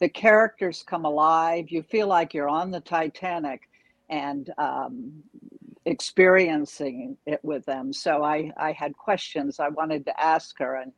The 0.00 0.08
characters 0.08 0.84
come 0.86 1.04
alive. 1.04 1.66
You 1.70 1.82
feel 1.82 2.06
like 2.08 2.34
you're 2.34 2.48
on 2.48 2.70
the 2.70 2.80
Titanic 2.80 3.62
and 4.10 4.50
um, 4.58 5.12
experiencing 5.84 7.16
it 7.26 7.40
with 7.42 7.64
them. 7.66 7.92
So 7.92 8.22
I, 8.24 8.52
I 8.56 8.72
had 8.72 8.96
questions 8.96 9.60
I 9.60 9.68
wanted 9.68 10.04
to 10.06 10.20
ask 10.20 10.58
her, 10.58 10.76
and 10.76 10.92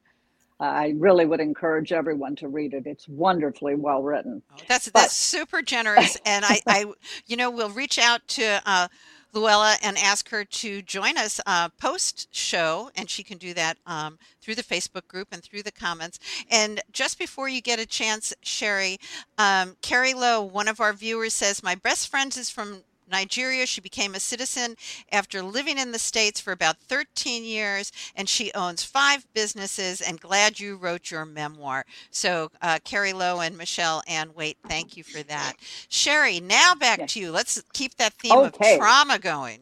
I 0.59 0.95
really 0.99 1.27
would 1.27 1.41
encourage 1.41 1.93
everyone 1.93 2.37
to 2.37 2.49
read 2.49 2.75
it. 2.75 2.87
It's 2.87 3.09
wonderfully 3.09 3.75
well 3.75 4.03
written. 4.03 4.43
Oh, 4.53 4.57
that's 4.69 4.89
But- 4.91 5.01
that's 5.01 5.17
super 5.17 5.63
generous, 5.63 6.17
and 6.27 6.45
I, 6.45 6.61
I, 6.67 6.85
you 7.27 7.37
know, 7.37 7.51
we'll 7.51 7.71
reach 7.71 7.99
out 7.99 8.27
to 8.29 8.61
uh, 8.67 8.89
Louella 9.33 9.77
and 9.83 9.97
ask 9.99 10.29
her 10.31 10.45
to 10.45 10.83
join 10.83 11.17
us 11.17 11.41
uh, 11.47 11.69
post 11.71 12.29
show, 12.31 12.91
and 12.97 13.09
she 13.09 13.23
can 13.23 13.39
do 13.39 13.55
that 13.55 13.79
um, 13.87 14.19
through 14.41 14.55
the 14.55 14.63
Facebook 14.63 15.07
group 15.09 15.29
and 15.33 15.43
through 15.43 15.63
the 15.63 15.73
comments. 15.73 16.19
And 16.51 16.81
just 16.93 17.19
before 17.19 17.49
you 17.49 17.61
get 17.61 17.79
a 17.79 17.87
chance, 17.87 18.35
Sherry, 18.43 18.99
um, 19.39 19.77
Cary 19.83 20.15
Lowe, 20.15 20.43
one 20.43 20.69
of 20.69 20.81
our 20.81 20.93
viewers 20.93 21.35
says, 21.35 21.63
"My 21.63 21.75
best 21.75 22.09
friend 22.09 22.37
is 22.37 22.51
from." 22.51 22.83
Nigeria. 23.11 23.67
She 23.67 23.81
became 23.81 24.15
a 24.15 24.21
citizen 24.21 24.77
after 25.13 25.43
living 25.43 25.79
in 25.79 25.93
the 25.93 25.99
States 25.99 26.41
for 26.41 26.53
about 26.53 26.79
13 26.79 27.45
years, 27.45 27.93
and 28.15 28.29
she 28.29 28.53
owns 28.55 28.85
five 28.85 29.27
businesses. 29.35 30.01
And 30.01 30.21
glad 30.21 30.61
you 30.61 30.77
wrote 30.77 31.11
your 31.11 31.25
memoir. 31.25 31.85
So, 32.11 32.51
uh, 32.63 32.79
Cary 32.85 33.13
Lowe 33.13 33.41
and 33.41 33.57
Michelle 33.57 34.03
Ann 34.07 34.35
Waite, 34.35 34.59
thank 34.69 34.97
you 34.97 35.05
for 35.05 35.23
that. 35.25 35.55
Sherry, 35.89 36.41
now 36.41 36.75
back 36.75 37.01
Yeah. 37.01 37.07
to 37.09 37.21
you. 37.21 37.31
Let's 37.33 37.63
keep 37.73 37.97
that 37.97 38.15
theme 38.15 38.33
Okay. 38.33 38.77
of 38.77 38.79
trauma 38.79 39.19
going. 39.19 39.61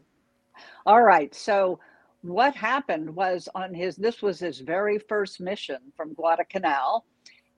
All 0.86 1.02
right. 1.02 1.34
So 1.34 1.80
what 2.22 2.54
happened 2.54 3.14
was 3.14 3.48
on 3.54 3.74
his 3.74 3.96
this 3.96 4.22
was 4.22 4.40
his 4.40 4.60
very 4.60 4.98
first 4.98 5.40
mission 5.40 5.78
from 5.96 6.14
Guadalcanal. 6.14 7.04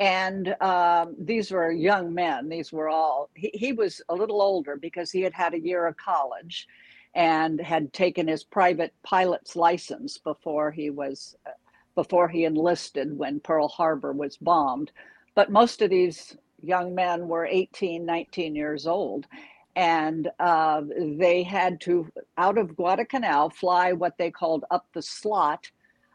And 0.01 0.57
um, 0.63 1.15
these 1.19 1.51
were 1.51 1.71
young 1.71 2.15
men. 2.15 2.49
These 2.49 2.73
were 2.73 2.89
all, 2.89 3.29
he, 3.35 3.51
he 3.53 3.73
was 3.75 4.01
a 4.09 4.15
little 4.15 4.41
older 4.41 4.77
because 4.77 5.11
he 5.11 5.21
had 5.21 5.35
had 5.35 5.53
a 5.53 5.61
year 5.61 5.87
of 5.87 5.97
college 5.99 6.67
and 7.15 7.61
had 7.61 7.93
taken 7.93 8.27
his 8.27 8.43
private 8.43 8.95
pilot's 9.03 9.57
license 9.57 10.17
before 10.17 10.71
he 10.71 10.89
was, 10.89 11.37
uh, 11.47 11.51
before 11.95 12.29
he 12.29 12.47
enlisted 12.47 13.17
when 13.17 13.41
Pearl 13.41 13.69
Harbor 13.69 14.13
was 14.13 14.39
bombed. 14.39 14.91
But 15.35 15.53
most 15.53 15.83
of 15.83 15.91
these 15.91 16.35
young 16.63 16.95
men 16.95 17.29
were 17.29 17.45
18, 17.45 18.07
19 18.07 18.57
years 18.57 18.87
old. 18.87 19.27
And 19.77 20.31
uh, 20.39 20.83
they 21.19 21.43
had 21.43 21.79
to 21.83 22.11
out 22.39 22.57
of 22.57 22.75
Guadalcanal 22.75 23.51
fly 23.51 23.93
what 23.93 24.17
they 24.17 24.31
called 24.31 24.65
up 24.71 24.87
the 24.95 25.03
slot 25.03 25.71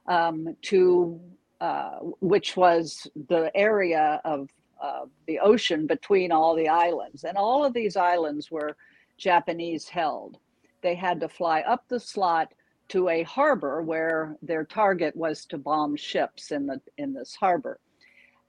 um, 0.08 0.56
to 0.64 1.20
uh, 1.62 2.00
which 2.20 2.58
was 2.58 3.08
the 3.28 3.52
area 3.56 4.22
of 4.26 4.50
uh, 4.82 5.06
the 5.28 5.40
ocean 5.40 5.88
between 5.88 6.32
all 6.32 6.56
the 6.56 6.68
islands. 6.68 7.24
And 7.24 7.38
all 7.38 7.64
of 7.64 7.74
these 7.74 7.96
islands 7.96 8.52
were 8.52 8.76
Japanese 9.18 9.88
held. 9.88 10.38
They 10.82 10.96
had 10.96 11.20
to 11.22 11.30
fly 11.30 11.62
up 11.62 11.86
the 11.88 12.00
slot 12.00 12.54
to 12.90 13.10
a 13.10 13.24
harbor 13.24 13.82
where 13.82 14.36
their 14.42 14.64
target 14.64 15.16
was 15.16 15.46
to 15.46 15.58
bomb 15.58 15.96
ships 15.96 16.52
in 16.52 16.68
the 16.68 16.80
in 16.98 17.14
this 17.14 17.36
harbor. 17.36 17.80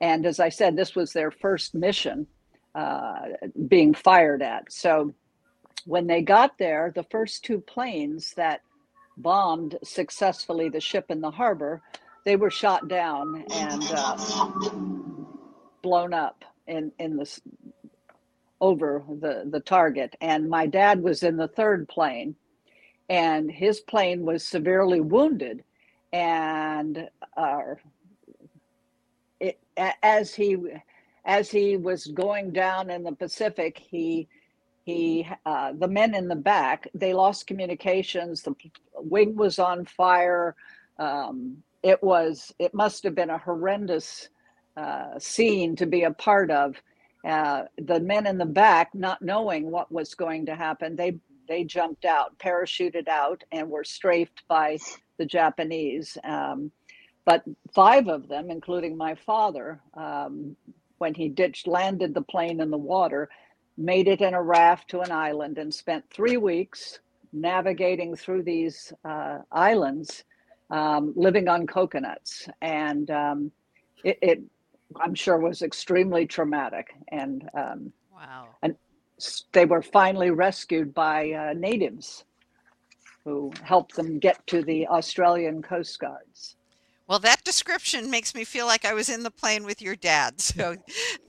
And 0.00 0.26
as 0.26 0.40
I 0.40 0.50
said, 0.50 0.76
this 0.76 0.94
was 0.94 1.12
their 1.12 1.30
first 1.30 1.74
mission 1.74 2.26
uh, 2.74 3.20
being 3.68 3.94
fired 3.94 4.42
at. 4.42 4.70
So 4.70 5.14
when 5.86 6.06
they 6.06 6.20
got 6.20 6.58
there, 6.58 6.92
the 6.94 7.04
first 7.04 7.44
two 7.44 7.60
planes 7.60 8.34
that 8.34 8.60
bombed 9.16 9.78
successfully 9.82 10.68
the 10.68 10.80
ship 10.80 11.06
in 11.08 11.20
the 11.22 11.30
harbor, 11.30 11.80
they 12.26 12.36
were 12.36 12.50
shot 12.50 12.88
down 12.88 13.44
and 13.54 13.84
uh, 13.92 14.18
blown 15.82 16.12
up 16.12 16.44
in 16.66 16.92
in 16.98 17.16
this 17.16 17.40
over 18.60 19.04
the 19.20 19.44
the 19.50 19.60
target. 19.60 20.16
And 20.20 20.50
my 20.50 20.66
dad 20.66 21.02
was 21.02 21.22
in 21.22 21.36
the 21.36 21.48
third 21.48 21.88
plane, 21.88 22.36
and 23.08 23.50
his 23.50 23.80
plane 23.80 24.24
was 24.24 24.44
severely 24.44 25.00
wounded, 25.00 25.64
and 26.12 27.08
uh, 27.36 27.60
it 29.40 29.60
as 30.02 30.34
he 30.34 30.56
as 31.24 31.50
he 31.50 31.76
was 31.76 32.06
going 32.08 32.52
down 32.52 32.90
in 32.90 33.04
the 33.04 33.12
Pacific, 33.12 33.78
he 33.78 34.28
he 34.84 35.28
uh, 35.46 35.74
the 35.78 35.88
men 35.88 36.14
in 36.14 36.28
the 36.28 36.36
back 36.36 36.88
they 36.94 37.14
lost 37.14 37.46
communications. 37.46 38.42
The 38.42 38.54
wing 38.96 39.36
was 39.36 39.60
on 39.60 39.84
fire. 39.84 40.56
Um, 40.98 41.58
it 41.86 42.02
was 42.02 42.52
it 42.58 42.74
must 42.74 43.04
have 43.04 43.14
been 43.14 43.30
a 43.30 43.38
horrendous 43.38 44.28
uh, 44.76 45.18
scene 45.18 45.76
to 45.76 45.86
be 45.86 46.02
a 46.02 46.10
part 46.10 46.50
of. 46.50 46.74
Uh, 47.24 47.62
the 47.78 48.00
men 48.00 48.26
in 48.26 48.38
the 48.38 48.44
back, 48.44 48.94
not 48.94 49.22
knowing 49.22 49.70
what 49.70 49.90
was 49.90 50.14
going 50.14 50.46
to 50.46 50.56
happen, 50.56 50.96
they 50.96 51.16
they 51.48 51.62
jumped 51.62 52.04
out, 52.04 52.36
parachuted 52.38 53.06
out, 53.06 53.44
and 53.52 53.70
were 53.70 53.84
strafed 53.84 54.42
by 54.48 54.76
the 55.16 55.24
Japanese. 55.24 56.18
Um, 56.24 56.72
but 57.24 57.44
five 57.72 58.08
of 58.08 58.26
them, 58.26 58.50
including 58.50 58.96
my 58.96 59.14
father, 59.14 59.80
um, 59.94 60.56
when 60.98 61.14
he 61.14 61.28
ditched, 61.28 61.68
landed 61.68 62.14
the 62.14 62.22
plane 62.22 62.60
in 62.60 62.70
the 62.70 62.76
water, 62.76 63.28
made 63.76 64.08
it 64.08 64.20
in 64.20 64.34
a 64.34 64.42
raft 64.42 64.90
to 64.90 65.00
an 65.00 65.12
island, 65.12 65.58
and 65.58 65.72
spent 65.72 66.04
three 66.10 66.36
weeks 66.36 66.98
navigating 67.32 68.16
through 68.16 68.42
these 68.42 68.92
uh, 69.04 69.38
islands, 69.52 70.24
um, 70.70 71.12
living 71.16 71.48
on 71.48 71.66
coconuts, 71.66 72.48
and 72.60 73.10
um, 73.10 73.52
it, 74.04 74.18
it, 74.22 74.42
I'm 75.00 75.14
sure, 75.14 75.38
was 75.38 75.62
extremely 75.62 76.26
traumatic. 76.26 76.88
And 77.08 77.48
um, 77.54 77.92
Wow. 78.12 78.56
and 78.62 78.76
they 79.52 79.66
were 79.66 79.82
finally 79.82 80.30
rescued 80.30 80.94
by 80.94 81.32
uh, 81.32 81.52
natives 81.54 82.24
who 83.24 83.52
helped 83.62 83.96
them 83.96 84.18
get 84.18 84.46
to 84.46 84.62
the 84.62 84.86
Australian 84.86 85.60
Coast 85.60 85.98
Guards. 85.98 86.56
Well, 87.08 87.18
that 87.20 87.44
description 87.44 88.10
makes 88.10 88.34
me 88.34 88.44
feel 88.44 88.66
like 88.66 88.84
I 88.84 88.94
was 88.94 89.08
in 89.08 89.22
the 89.22 89.30
plane 89.30 89.64
with 89.64 89.80
your 89.82 89.96
dad. 89.96 90.40
So 90.40 90.76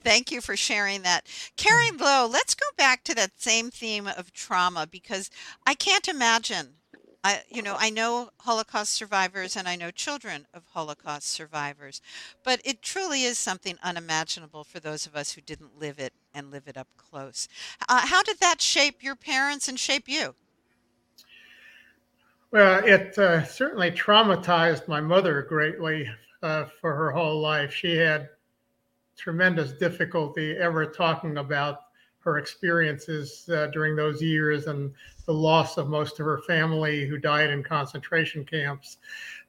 thank 0.02 0.32
you 0.32 0.40
for 0.40 0.56
sharing 0.56 1.02
that. 1.02 1.26
Cary 1.56 1.90
Lowe, 1.96 2.28
let's 2.30 2.54
go 2.54 2.66
back 2.76 3.04
to 3.04 3.14
that 3.16 3.32
same 3.36 3.70
theme 3.70 4.06
of 4.06 4.32
trauma 4.32 4.86
because 4.86 5.30
I 5.66 5.74
can't 5.74 6.08
imagine. 6.08 6.77
I, 7.24 7.42
you 7.48 7.62
know, 7.62 7.76
I 7.78 7.90
know 7.90 8.30
Holocaust 8.40 8.92
survivors 8.92 9.56
and 9.56 9.68
I 9.68 9.74
know 9.76 9.90
children 9.90 10.46
of 10.54 10.62
Holocaust 10.72 11.28
survivors, 11.28 12.00
but 12.44 12.60
it 12.64 12.80
truly 12.80 13.24
is 13.24 13.38
something 13.38 13.76
unimaginable 13.82 14.62
for 14.62 14.78
those 14.78 15.06
of 15.06 15.16
us 15.16 15.32
who 15.32 15.40
didn't 15.40 15.78
live 15.78 15.98
it 15.98 16.12
and 16.32 16.50
live 16.50 16.68
it 16.68 16.76
up 16.76 16.88
close. 16.96 17.48
Uh, 17.88 18.06
how 18.06 18.22
did 18.22 18.38
that 18.38 18.62
shape 18.62 19.02
your 19.02 19.16
parents 19.16 19.68
and 19.68 19.78
shape 19.78 20.08
you? 20.08 20.34
Well, 22.50 22.82
it 22.84 23.18
uh, 23.18 23.44
certainly 23.44 23.90
traumatized 23.90 24.88
my 24.88 25.00
mother 25.00 25.42
greatly 25.42 26.08
uh, 26.42 26.64
for 26.80 26.94
her 26.94 27.10
whole 27.10 27.40
life. 27.40 27.74
She 27.74 27.96
had 27.96 28.30
tremendous 29.16 29.72
difficulty 29.72 30.56
ever 30.56 30.86
talking 30.86 31.36
about 31.38 31.80
her 32.28 32.38
experiences 32.38 33.48
uh, 33.48 33.68
during 33.68 33.96
those 33.96 34.20
years 34.22 34.66
and 34.66 34.92
the 35.26 35.32
loss 35.32 35.78
of 35.78 35.88
most 35.88 36.20
of 36.20 36.26
her 36.26 36.42
family 36.46 37.06
who 37.06 37.16
died 37.18 37.50
in 37.50 37.62
concentration 37.62 38.44
camps. 38.44 38.98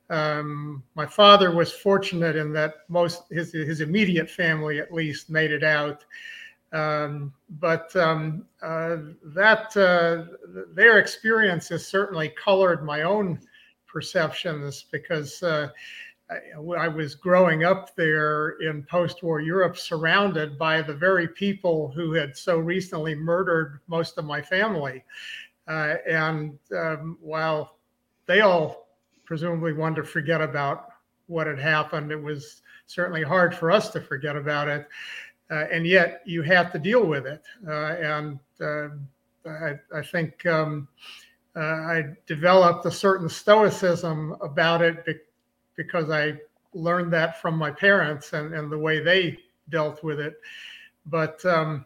Um, 0.09 0.81
my 0.95 1.05
father 1.05 1.53
was 1.53 1.71
fortunate 1.71 2.35
in 2.35 2.51
that 2.53 2.75
most 2.87 3.23
his 3.29 3.51
his 3.51 3.81
immediate 3.81 4.29
family 4.29 4.79
at 4.79 4.93
least 4.93 5.29
made 5.29 5.51
it 5.51 5.63
out. 5.63 6.05
Um, 6.71 7.33
but 7.59 7.93
um, 7.95 8.45
uh, 8.61 8.97
that 9.23 9.75
uh, 9.75 10.35
their 10.73 10.99
experiences 10.99 11.85
certainly 11.85 12.29
colored 12.29 12.85
my 12.85 13.01
own 13.01 13.39
perceptions 13.87 14.85
because 14.91 15.43
uh, 15.43 15.69
I, 16.29 16.87
was 16.87 17.15
growing 17.15 17.63
up 17.63 17.95
there 17.95 18.51
in 18.61 18.83
post-war 18.83 19.39
Europe, 19.39 19.77
surrounded 19.77 20.59
by 20.59 20.81
the 20.81 20.93
very 20.93 21.27
people 21.27 21.89
who 21.89 22.13
had 22.13 22.37
so 22.37 22.59
recently 22.59 23.15
murdered 23.15 23.79
most 23.87 24.17
of 24.17 24.25
my 24.25 24.41
family, 24.41 25.03
uh, 25.67 25.95
and 26.07 26.57
um, 26.77 27.17
while 27.19 27.77
they 28.27 28.41
all 28.41 28.89
presumably 29.25 29.73
wanted 29.73 29.97
to 29.97 30.03
forget 30.03 30.41
about 30.41 30.89
what 31.25 31.47
had 31.47 31.59
happened, 31.59 32.11
it 32.11 32.21
was 32.21 32.61
certainly 32.85 33.23
hard 33.23 33.55
for 33.55 33.71
us 33.71 33.89
to 33.89 34.01
forget 34.01 34.35
about 34.35 34.67
it 34.67 34.87
uh, 35.51 35.65
and 35.71 35.85
yet 35.85 36.21
you 36.25 36.41
have 36.41 36.71
to 36.71 36.79
deal 36.79 37.05
with 37.05 37.25
it. 37.25 37.43
Uh, 37.67 37.71
and 37.71 38.39
uh, 38.61 38.89
I, 39.47 39.79
I, 39.93 40.01
think 40.03 40.45
um, 40.45 40.87
uh, 41.55 41.59
I 41.59 42.03
developed 42.27 42.85
a 42.85 42.91
certain 42.91 43.29
stoicism 43.29 44.35
about 44.41 44.81
it 44.81 45.03
because 45.79 46.09
I 46.09 46.33
learned 46.73 47.13
that 47.13 47.39
from 47.39 47.57
my 47.57 47.71
parents 47.71 48.33
and, 48.33 48.53
and 48.53 48.69
the 48.69 48.77
way 48.77 48.99
they 48.99 49.37
dealt 49.69 50.03
with 50.03 50.19
it. 50.19 50.33
But 51.05 51.43
um, 51.45 51.85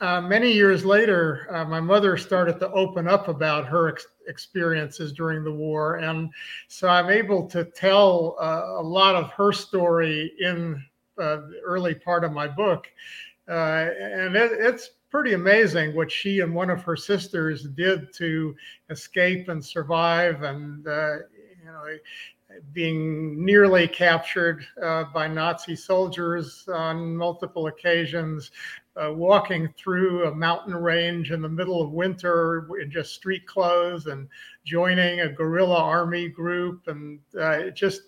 uh, 0.00 0.22
many 0.22 0.50
years 0.50 0.86
later, 0.86 1.46
uh, 1.50 1.66
my 1.66 1.80
mother 1.80 2.16
started 2.16 2.58
to 2.60 2.72
open 2.72 3.06
up 3.06 3.28
about 3.28 3.66
her 3.66 3.90
ex- 3.90 4.06
experiences 4.26 5.12
during 5.12 5.44
the 5.44 5.52
war. 5.52 5.96
And 5.96 6.30
so 6.68 6.88
I'm 6.88 7.10
able 7.10 7.46
to 7.50 7.62
tell 7.64 8.36
uh, 8.40 8.80
a 8.80 8.82
lot 8.82 9.14
of 9.14 9.30
her 9.32 9.52
story 9.52 10.32
in 10.40 10.82
uh, 11.18 11.36
the 11.50 11.60
early 11.62 11.94
part 11.94 12.24
of 12.24 12.32
my 12.32 12.48
book. 12.48 12.86
Uh, 13.46 13.90
and 14.00 14.34
it, 14.34 14.52
it's 14.52 14.92
pretty 15.10 15.34
amazing 15.34 15.94
what 15.94 16.10
she 16.10 16.40
and 16.40 16.54
one 16.54 16.70
of 16.70 16.82
her 16.84 16.96
sisters 16.96 17.64
did 17.64 18.14
to 18.14 18.56
escape 18.88 19.50
and 19.50 19.62
survive 19.62 20.42
and 20.42 20.86
uh, 20.86 21.16
you 21.58 21.66
know 21.66 21.84
being 22.72 23.44
nearly 23.44 23.86
captured 23.88 24.64
uh, 24.82 25.04
by 25.14 25.28
Nazi 25.28 25.76
soldiers 25.76 26.68
on 26.72 27.16
multiple 27.16 27.68
occasions, 27.68 28.50
uh, 28.96 29.12
walking 29.12 29.72
through 29.76 30.26
a 30.26 30.34
mountain 30.34 30.74
range 30.74 31.30
in 31.30 31.40
the 31.40 31.48
middle 31.48 31.80
of 31.82 31.90
winter 31.90 32.68
in 32.82 32.90
just 32.90 33.14
street 33.14 33.46
clothes 33.46 34.06
and 34.06 34.28
joining 34.64 35.20
a 35.20 35.32
guerrilla 35.32 35.78
army 35.78 36.28
group. 36.28 36.88
And 36.88 37.20
uh, 37.40 37.70
just 37.70 38.02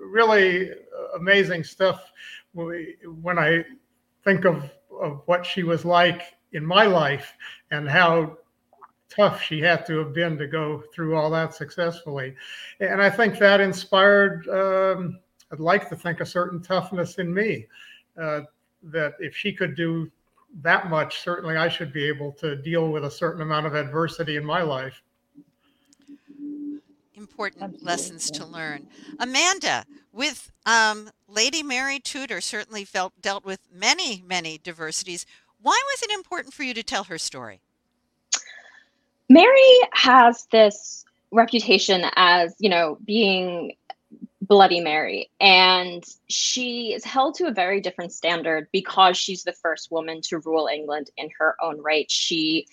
really 0.00 0.70
amazing 1.16 1.64
stuff 1.64 2.12
when 2.52 3.38
I 3.38 3.64
think 4.24 4.44
of, 4.44 4.70
of 5.00 5.22
what 5.26 5.44
she 5.46 5.62
was 5.62 5.84
like 5.84 6.22
in 6.52 6.64
my 6.64 6.84
life 6.84 7.34
and 7.70 7.88
how 7.88 8.38
tough 9.10 9.42
she 9.42 9.60
had 9.60 9.84
to 9.86 9.98
have 9.98 10.14
been 10.14 10.38
to 10.38 10.46
go 10.46 10.82
through 10.94 11.16
all 11.16 11.30
that 11.30 11.54
successfully. 11.54 12.34
And 12.78 13.02
I 13.02 13.10
think 13.10 13.38
that 13.38 13.60
inspired, 13.60 14.48
um, 14.48 15.18
I'd 15.52 15.60
like 15.60 15.88
to 15.90 15.96
think, 15.96 16.20
a 16.20 16.26
certain 16.26 16.62
toughness 16.62 17.18
in 17.18 17.34
me. 17.34 17.66
Uh, 18.18 18.42
that 18.82 19.14
if 19.18 19.36
she 19.36 19.52
could 19.52 19.76
do 19.76 20.10
that 20.62 20.88
much, 20.88 21.20
certainly 21.20 21.56
I 21.56 21.68
should 21.68 21.92
be 21.92 22.04
able 22.04 22.32
to 22.32 22.56
deal 22.56 22.90
with 22.90 23.04
a 23.04 23.10
certain 23.10 23.42
amount 23.42 23.66
of 23.66 23.74
adversity 23.74 24.36
in 24.36 24.44
my 24.44 24.62
life. 24.62 25.02
Important 27.14 27.62
Absolutely. 27.62 27.86
lessons 27.86 28.30
to 28.30 28.44
learn. 28.46 28.86
Amanda, 29.18 29.84
with 30.12 30.50
um, 30.64 31.10
Lady 31.28 31.62
Mary 31.62 32.00
Tudor 32.00 32.40
certainly 32.40 32.84
felt 32.84 33.12
dealt 33.20 33.44
with 33.44 33.60
many, 33.72 34.24
many 34.26 34.58
diversities. 34.58 35.26
Why 35.60 35.78
was 35.92 36.02
it 36.02 36.10
important 36.10 36.54
for 36.54 36.62
you 36.62 36.72
to 36.72 36.82
tell 36.82 37.04
her 37.04 37.18
story? 37.18 37.60
Mary 39.30 39.78
has 39.92 40.48
this 40.50 41.04
reputation 41.30 42.02
as, 42.16 42.52
you 42.58 42.68
know, 42.68 42.98
being 43.04 43.72
Bloody 44.42 44.80
Mary. 44.80 45.30
And 45.40 46.02
she 46.28 46.92
is 46.92 47.04
held 47.04 47.36
to 47.36 47.46
a 47.46 47.52
very 47.52 47.80
different 47.80 48.12
standard 48.12 48.66
because 48.72 49.16
she's 49.16 49.44
the 49.44 49.52
first 49.52 49.92
woman 49.92 50.20
to 50.22 50.38
rule 50.38 50.66
England 50.66 51.10
in 51.16 51.30
her 51.38 51.54
own 51.62 51.80
right. 51.80 52.10
She 52.10 52.66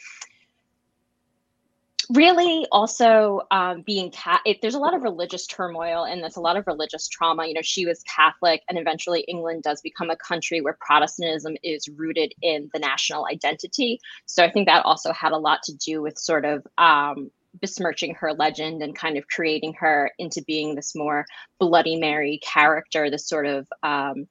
really 2.10 2.66
also 2.72 3.42
um, 3.52 3.82
being 3.82 4.12
cat 4.12 4.42
there's 4.62 4.76
a 4.76 4.80
lot 4.80 4.94
of 4.94 5.02
religious 5.02 5.46
turmoil 5.48 6.04
and 6.04 6.22
there's 6.22 6.38
a 6.38 6.42
lot 6.42 6.58
of 6.58 6.66
religious 6.68 7.08
trauma. 7.08 7.46
You 7.46 7.54
know 7.54 7.62
she 7.62 7.86
was 7.86 8.04
catholic 8.04 8.64
and 8.70 8.78
eventually 8.78 9.22
england 9.22 9.64
does 9.64 9.82
become 9.82 10.10
a 10.10 10.16
country 10.16 10.62
where 10.62 10.78
protestantism 10.80 11.56
is 11.64 11.88
rooted 11.90 12.34
in 12.42 12.70
the 12.74 12.80
national 12.80 13.28
identity. 13.28 14.00
So 14.26 14.44
i 14.44 14.52
think 14.52 14.68
that 14.68 14.86
also 14.86 15.12
had 15.12 15.32
a 15.32 15.38
lot 15.38 15.64
to 15.64 15.76
do 15.76 16.02
with 16.02 16.18
sort 16.18 16.46
of 16.46 16.66
um, 16.78 17.32
besmirching 17.60 18.14
her 18.16 18.34
legend 18.34 18.82
and 18.84 18.96
kind 18.96 19.18
of 19.18 19.28
creating 19.28 19.74
her 19.74 20.12
into 20.20 20.44
being 20.46 20.76
this 20.76 20.96
more 20.96 21.26
bloody 21.60 21.98
mary 21.98 22.40
character 22.44 23.10
this 23.10 23.28
sort 23.28 23.46
of 23.46 23.68
um, 23.84 24.28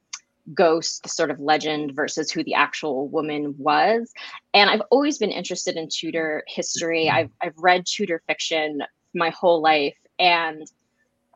ghost, 0.55 1.03
the 1.03 1.09
sort 1.09 1.31
of 1.31 1.41
legend 1.41 1.95
versus 1.95 2.31
who 2.31 2.45
the 2.45 2.55
actual 2.55 3.09
woman 3.09 3.55
was. 3.59 4.13
And 4.55 4.71
I've 4.71 4.83
always 4.91 5.19
been 5.19 5.31
interested 5.31 5.77
in 5.77 5.89
Tudor 5.89 6.45
history. 6.47 7.07
Mm-hmm. 7.07 7.17
I've 7.17 7.31
I've 7.43 7.59
read 7.59 7.87
Tudor 7.87 8.23
fiction 8.27 8.83
my 9.15 9.31
whole 9.31 9.63
life 9.63 9.97
and 10.19 10.71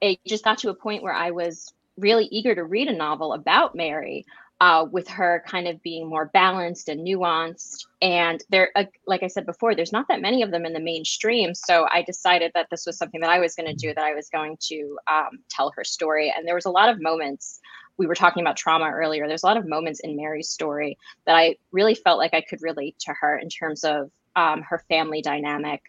it 0.00 0.18
just 0.26 0.44
got 0.44 0.58
to 0.58 0.70
a 0.70 0.74
point 0.74 1.02
where 1.02 1.12
I 1.12 1.30
was 1.30 1.72
really 1.96 2.26
eager 2.26 2.54
to 2.54 2.64
read 2.64 2.88
a 2.88 2.96
novel 2.96 3.32
about 3.32 3.74
Mary. 3.74 4.24
Uh, 4.62 4.84
with 4.92 5.08
her 5.08 5.42
kind 5.46 5.66
of 5.66 5.82
being 5.82 6.06
more 6.06 6.26
balanced 6.34 6.90
and 6.90 7.00
nuanced. 7.00 7.86
And 8.02 8.44
there, 8.50 8.70
uh, 8.76 8.84
like 9.06 9.22
I 9.22 9.26
said 9.26 9.46
before, 9.46 9.74
there's 9.74 9.90
not 9.90 10.06
that 10.08 10.20
many 10.20 10.42
of 10.42 10.50
them 10.50 10.66
in 10.66 10.74
the 10.74 10.80
mainstream. 10.80 11.54
So 11.54 11.86
I 11.90 12.02
decided 12.02 12.52
that 12.54 12.66
this 12.70 12.84
was 12.84 12.98
something 12.98 13.22
that 13.22 13.30
I 13.30 13.38
was 13.38 13.54
going 13.54 13.68
to 13.68 13.74
do, 13.74 13.94
that 13.94 14.04
I 14.04 14.12
was 14.12 14.28
going 14.28 14.58
to 14.64 14.98
um, 15.10 15.38
tell 15.48 15.72
her 15.74 15.82
story. 15.82 16.30
And 16.36 16.46
there 16.46 16.54
was 16.54 16.66
a 16.66 16.70
lot 16.70 16.90
of 16.90 17.00
moments 17.00 17.58
we 18.00 18.06
were 18.06 18.14
talking 18.14 18.42
about 18.42 18.56
trauma 18.56 18.90
earlier. 18.90 19.28
There's 19.28 19.42
a 19.42 19.46
lot 19.46 19.58
of 19.58 19.68
moments 19.68 20.00
in 20.00 20.16
Mary's 20.16 20.48
story 20.48 20.96
that 21.26 21.36
I 21.36 21.56
really 21.70 21.94
felt 21.94 22.16
like 22.16 22.32
I 22.32 22.40
could 22.40 22.62
relate 22.62 22.98
to 23.00 23.12
her 23.12 23.36
in 23.36 23.50
terms 23.50 23.84
of 23.84 24.10
um, 24.36 24.62
her 24.62 24.78
family 24.88 25.20
dynamic, 25.20 25.82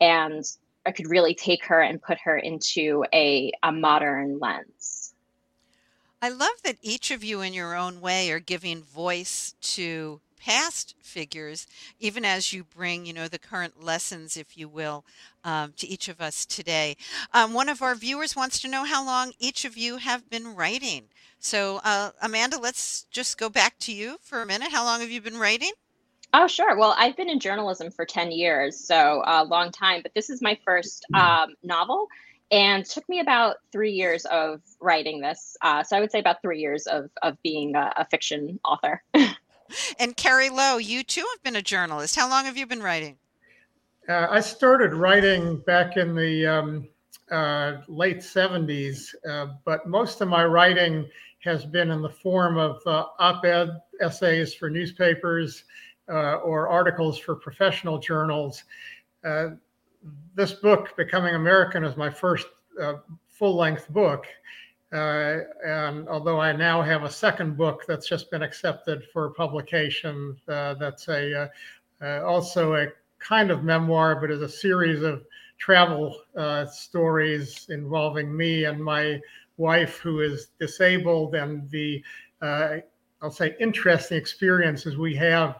and 0.00 0.42
I 0.86 0.92
could 0.92 1.10
really 1.10 1.34
take 1.34 1.66
her 1.66 1.82
and 1.82 2.00
put 2.00 2.16
her 2.24 2.38
into 2.38 3.04
a, 3.12 3.52
a 3.62 3.70
modern 3.72 4.38
lens. 4.38 5.12
I 6.22 6.30
love 6.30 6.62
that 6.64 6.78
each 6.80 7.10
of 7.10 7.22
you, 7.22 7.42
in 7.42 7.52
your 7.52 7.76
own 7.76 8.00
way, 8.00 8.30
are 8.30 8.40
giving 8.40 8.82
voice 8.82 9.54
to 9.60 10.22
past 10.40 10.94
figures, 11.00 11.66
even 11.98 12.24
as 12.24 12.52
you 12.52 12.64
bring, 12.64 13.06
you 13.06 13.12
know, 13.12 13.28
the 13.28 13.38
current 13.38 13.82
lessons, 13.82 14.36
if 14.36 14.56
you 14.56 14.68
will, 14.68 15.04
um, 15.44 15.72
to 15.76 15.86
each 15.86 16.08
of 16.08 16.20
us 16.20 16.44
today. 16.46 16.96
Um, 17.32 17.52
one 17.52 17.68
of 17.68 17.82
our 17.82 17.94
viewers 17.94 18.34
wants 18.34 18.60
to 18.60 18.68
know 18.68 18.84
how 18.84 19.04
long 19.04 19.32
each 19.38 19.64
of 19.64 19.76
you 19.76 19.98
have 19.98 20.28
been 20.30 20.54
writing. 20.54 21.04
So, 21.38 21.80
uh, 21.84 22.10
Amanda, 22.20 22.58
let's 22.58 23.06
just 23.10 23.38
go 23.38 23.48
back 23.48 23.78
to 23.80 23.92
you 23.92 24.16
for 24.22 24.42
a 24.42 24.46
minute. 24.46 24.72
How 24.72 24.84
long 24.84 25.00
have 25.00 25.10
you 25.10 25.20
been 25.20 25.38
writing? 25.38 25.72
Oh, 26.32 26.46
sure. 26.46 26.76
Well, 26.76 26.94
I've 26.96 27.16
been 27.16 27.28
in 27.28 27.40
journalism 27.40 27.90
for 27.90 28.04
10 28.04 28.30
years, 28.30 28.78
so 28.78 29.22
a 29.26 29.44
long 29.44 29.72
time, 29.72 30.00
but 30.02 30.14
this 30.14 30.30
is 30.30 30.40
my 30.40 30.58
first 30.64 31.04
um, 31.14 31.54
novel 31.62 32.08
and 32.52 32.84
took 32.84 33.08
me 33.08 33.20
about 33.20 33.56
three 33.72 33.92
years 33.92 34.24
of 34.26 34.60
writing 34.80 35.20
this. 35.20 35.56
Uh, 35.62 35.82
so 35.82 35.96
I 35.96 36.00
would 36.00 36.10
say 36.10 36.18
about 36.18 36.42
three 36.42 36.60
years 36.60 36.86
of, 36.86 37.10
of 37.22 37.40
being 37.42 37.74
a, 37.74 37.92
a 37.96 38.04
fiction 38.06 38.58
author. 38.64 39.02
and 39.98 40.16
Cary 40.16 40.50
Lowe, 40.50 40.78
you 40.78 41.02
too 41.02 41.26
have 41.32 41.42
been 41.42 41.56
a 41.56 41.62
journalist. 41.62 42.16
How 42.16 42.28
long 42.28 42.44
have 42.44 42.56
you 42.56 42.66
been 42.66 42.82
writing? 42.82 43.16
Uh, 44.08 44.26
I 44.30 44.40
started 44.40 44.94
writing 44.94 45.58
back 45.66 45.96
in 45.96 46.14
the 46.14 46.46
um, 46.46 46.88
uh, 47.30 47.78
late 47.86 48.18
70s, 48.18 49.14
uh, 49.28 49.54
but 49.64 49.86
most 49.86 50.20
of 50.20 50.28
my 50.28 50.44
writing 50.44 51.08
has 51.40 51.64
been 51.64 51.90
in 51.90 52.02
the 52.02 52.10
form 52.10 52.58
of 52.58 52.80
uh, 52.86 53.06
op-ed 53.18 53.80
essays 54.00 54.54
for 54.54 54.68
newspapers 54.68 55.64
uh, 56.08 56.36
or 56.36 56.68
articles 56.68 57.18
for 57.18 57.34
professional 57.34 57.98
journals. 57.98 58.64
Uh, 59.24 59.50
this 60.34 60.52
book, 60.52 60.96
Becoming 60.96 61.34
American, 61.34 61.84
is 61.84 61.96
my 61.96 62.10
first 62.10 62.46
uh, 62.80 62.94
full-length 63.28 63.88
book. 63.90 64.26
And 64.92 66.08
although 66.08 66.40
I 66.40 66.52
now 66.52 66.82
have 66.82 67.04
a 67.04 67.10
second 67.10 67.56
book 67.56 67.84
that's 67.86 68.08
just 68.08 68.30
been 68.30 68.42
accepted 68.42 69.04
for 69.12 69.30
publication, 69.30 70.36
that's 70.46 71.08
a 71.08 71.50
also 72.02 72.74
a 72.74 72.88
kind 73.18 73.50
of 73.50 73.62
memoir, 73.62 74.16
but 74.20 74.30
is 74.30 74.42
a 74.42 74.48
series 74.48 75.02
of 75.02 75.24
travel 75.58 76.16
uh, 76.36 76.66
stories 76.66 77.66
involving 77.68 78.34
me 78.34 78.64
and 78.64 78.82
my 78.82 79.20
wife, 79.58 79.98
who 79.98 80.20
is 80.20 80.48
disabled, 80.58 81.34
and 81.34 81.70
the 81.70 82.02
uh, 82.42 82.78
I'll 83.22 83.30
say 83.30 83.54
interesting 83.60 84.16
experiences 84.16 84.96
we 84.96 85.14
have 85.16 85.58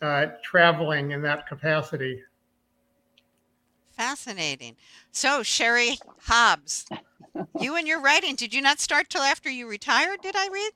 uh, 0.00 0.26
traveling 0.42 1.10
in 1.10 1.20
that 1.22 1.46
capacity. 1.46 2.22
Fascinating. 3.90 4.76
So, 5.12 5.42
Sherry 5.42 5.98
Hobbs, 6.22 6.86
you 7.60 7.76
and 7.76 7.86
your 7.86 8.00
writing, 8.00 8.34
did 8.34 8.54
you 8.54 8.60
not 8.60 8.80
start 8.80 9.10
till 9.10 9.22
after 9.22 9.50
you 9.50 9.68
retired? 9.68 10.20
Did 10.22 10.36
I 10.36 10.48
read? 10.48 10.72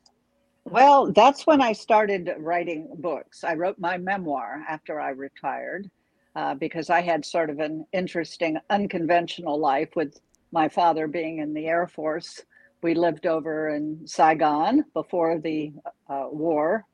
Well, 0.64 1.12
that's 1.12 1.46
when 1.46 1.60
I 1.60 1.72
started 1.72 2.30
writing 2.38 2.88
books. 2.98 3.44
I 3.44 3.54
wrote 3.54 3.78
my 3.78 3.98
memoir 3.98 4.64
after 4.68 5.00
I 5.00 5.10
retired 5.10 5.88
uh, 6.34 6.54
because 6.54 6.90
I 6.90 7.00
had 7.02 7.24
sort 7.24 7.50
of 7.50 7.60
an 7.60 7.86
interesting, 7.92 8.58
unconventional 8.68 9.58
life 9.58 9.90
with 9.94 10.20
my 10.52 10.68
father 10.68 11.06
being 11.06 11.38
in 11.38 11.54
the 11.54 11.66
Air 11.66 11.86
Force. 11.86 12.42
We 12.82 12.94
lived 12.94 13.26
over 13.26 13.68
in 13.70 14.06
Saigon 14.06 14.84
before 14.92 15.38
the 15.38 15.72
uh, 16.08 16.26
war 16.30 16.84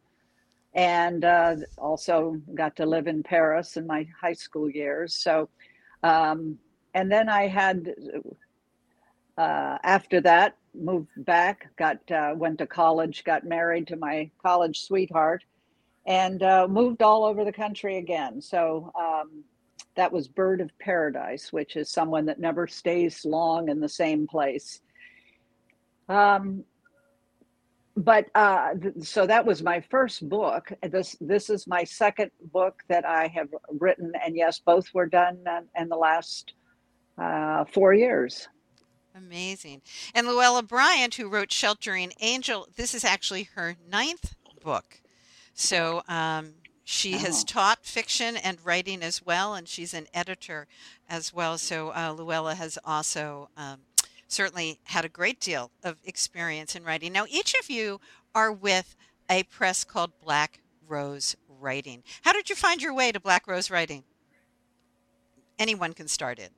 and 0.74 1.24
uh, 1.24 1.56
also 1.76 2.36
got 2.54 2.76
to 2.76 2.86
live 2.86 3.06
in 3.06 3.22
Paris 3.22 3.76
in 3.76 3.86
my 3.86 4.06
high 4.18 4.32
school 4.32 4.70
years. 4.70 5.14
So, 5.14 5.48
um, 6.02 6.58
and 6.94 7.10
then 7.10 7.28
I 7.28 7.46
had, 7.46 7.94
uh, 9.38 9.78
after 9.82 10.20
that, 10.20 10.56
moved 10.74 11.08
back, 11.24 11.68
got 11.76 11.98
uh, 12.10 12.32
went 12.36 12.58
to 12.58 12.66
college, 12.66 13.24
got 13.24 13.44
married 13.44 13.86
to 13.88 13.96
my 13.96 14.30
college 14.42 14.80
sweetheart, 14.80 15.44
and 16.06 16.42
uh, 16.42 16.66
moved 16.68 17.02
all 17.02 17.24
over 17.24 17.44
the 17.44 17.52
country 17.52 17.98
again. 17.98 18.40
So 18.40 18.92
um, 18.98 19.44
that 19.94 20.12
was 20.12 20.28
Bird 20.28 20.60
of 20.60 20.70
Paradise, 20.78 21.52
which 21.52 21.76
is 21.76 21.90
someone 21.90 22.26
that 22.26 22.40
never 22.40 22.66
stays 22.66 23.24
long 23.24 23.68
in 23.68 23.80
the 23.80 23.88
same 23.88 24.26
place. 24.26 24.80
Um, 26.08 26.64
but 27.96 28.26
uh, 28.34 28.70
so 29.02 29.26
that 29.26 29.44
was 29.44 29.62
my 29.62 29.80
first 29.90 30.26
book. 30.28 30.72
This 30.82 31.16
this 31.20 31.50
is 31.50 31.66
my 31.66 31.84
second 31.84 32.30
book 32.52 32.82
that 32.88 33.04
I 33.04 33.28
have 33.28 33.48
written, 33.68 34.12
and 34.24 34.34
yes, 34.34 34.58
both 34.58 34.86
were 34.94 35.06
done 35.06 35.44
in 35.78 35.88
the 35.88 35.96
last 35.96 36.54
uh, 37.18 37.64
four 37.66 37.92
years. 37.92 38.48
Amazing. 39.14 39.82
And 40.14 40.26
Louella 40.26 40.66
Bryant, 40.66 41.14
who 41.16 41.28
wrote 41.28 41.52
Sheltering 41.52 42.12
Angel, 42.20 42.66
this 42.76 42.94
is 42.94 43.04
actually 43.04 43.44
her 43.54 43.76
ninth 43.90 44.34
book. 44.62 45.00
So 45.54 46.02
um, 46.08 46.54
she 46.84 47.14
oh. 47.14 47.18
has 47.18 47.44
taught 47.44 47.84
fiction 47.84 48.36
and 48.36 48.64
writing 48.64 49.02
as 49.02 49.24
well, 49.24 49.54
and 49.54 49.68
she's 49.68 49.94
an 49.94 50.06
editor 50.14 50.66
as 51.08 51.32
well. 51.32 51.58
So 51.58 51.90
uh, 51.90 52.14
Louella 52.14 52.54
has 52.54 52.78
also 52.84 53.50
um, 53.56 53.80
certainly 54.28 54.78
had 54.84 55.04
a 55.04 55.10
great 55.10 55.40
deal 55.40 55.70
of 55.82 55.98
experience 56.04 56.74
in 56.74 56.84
writing. 56.84 57.12
Now, 57.12 57.26
each 57.28 57.54
of 57.60 57.68
you 57.68 58.00
are 58.34 58.52
with 58.52 58.96
a 59.28 59.42
press 59.44 59.84
called 59.84 60.12
Black 60.22 60.60
Rose 60.88 61.36
Writing. 61.60 62.02
How 62.22 62.32
did 62.32 62.50
you 62.50 62.56
find 62.56 62.82
your 62.82 62.94
way 62.94 63.12
to 63.12 63.20
Black 63.20 63.46
Rose 63.46 63.70
Writing? 63.70 64.04
Anyone 65.58 65.92
can 65.92 66.08
start 66.08 66.38
it. 66.38 66.52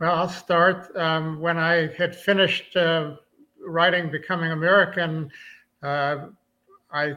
Well, 0.00 0.12
I'll 0.14 0.28
start. 0.28 0.94
Um, 0.96 1.40
when 1.40 1.56
I 1.56 1.88
had 1.96 2.16
finished 2.16 2.76
uh, 2.76 3.16
writing 3.64 4.10
Becoming 4.10 4.50
American, 4.50 5.30
uh, 5.82 6.26
I 6.92 7.14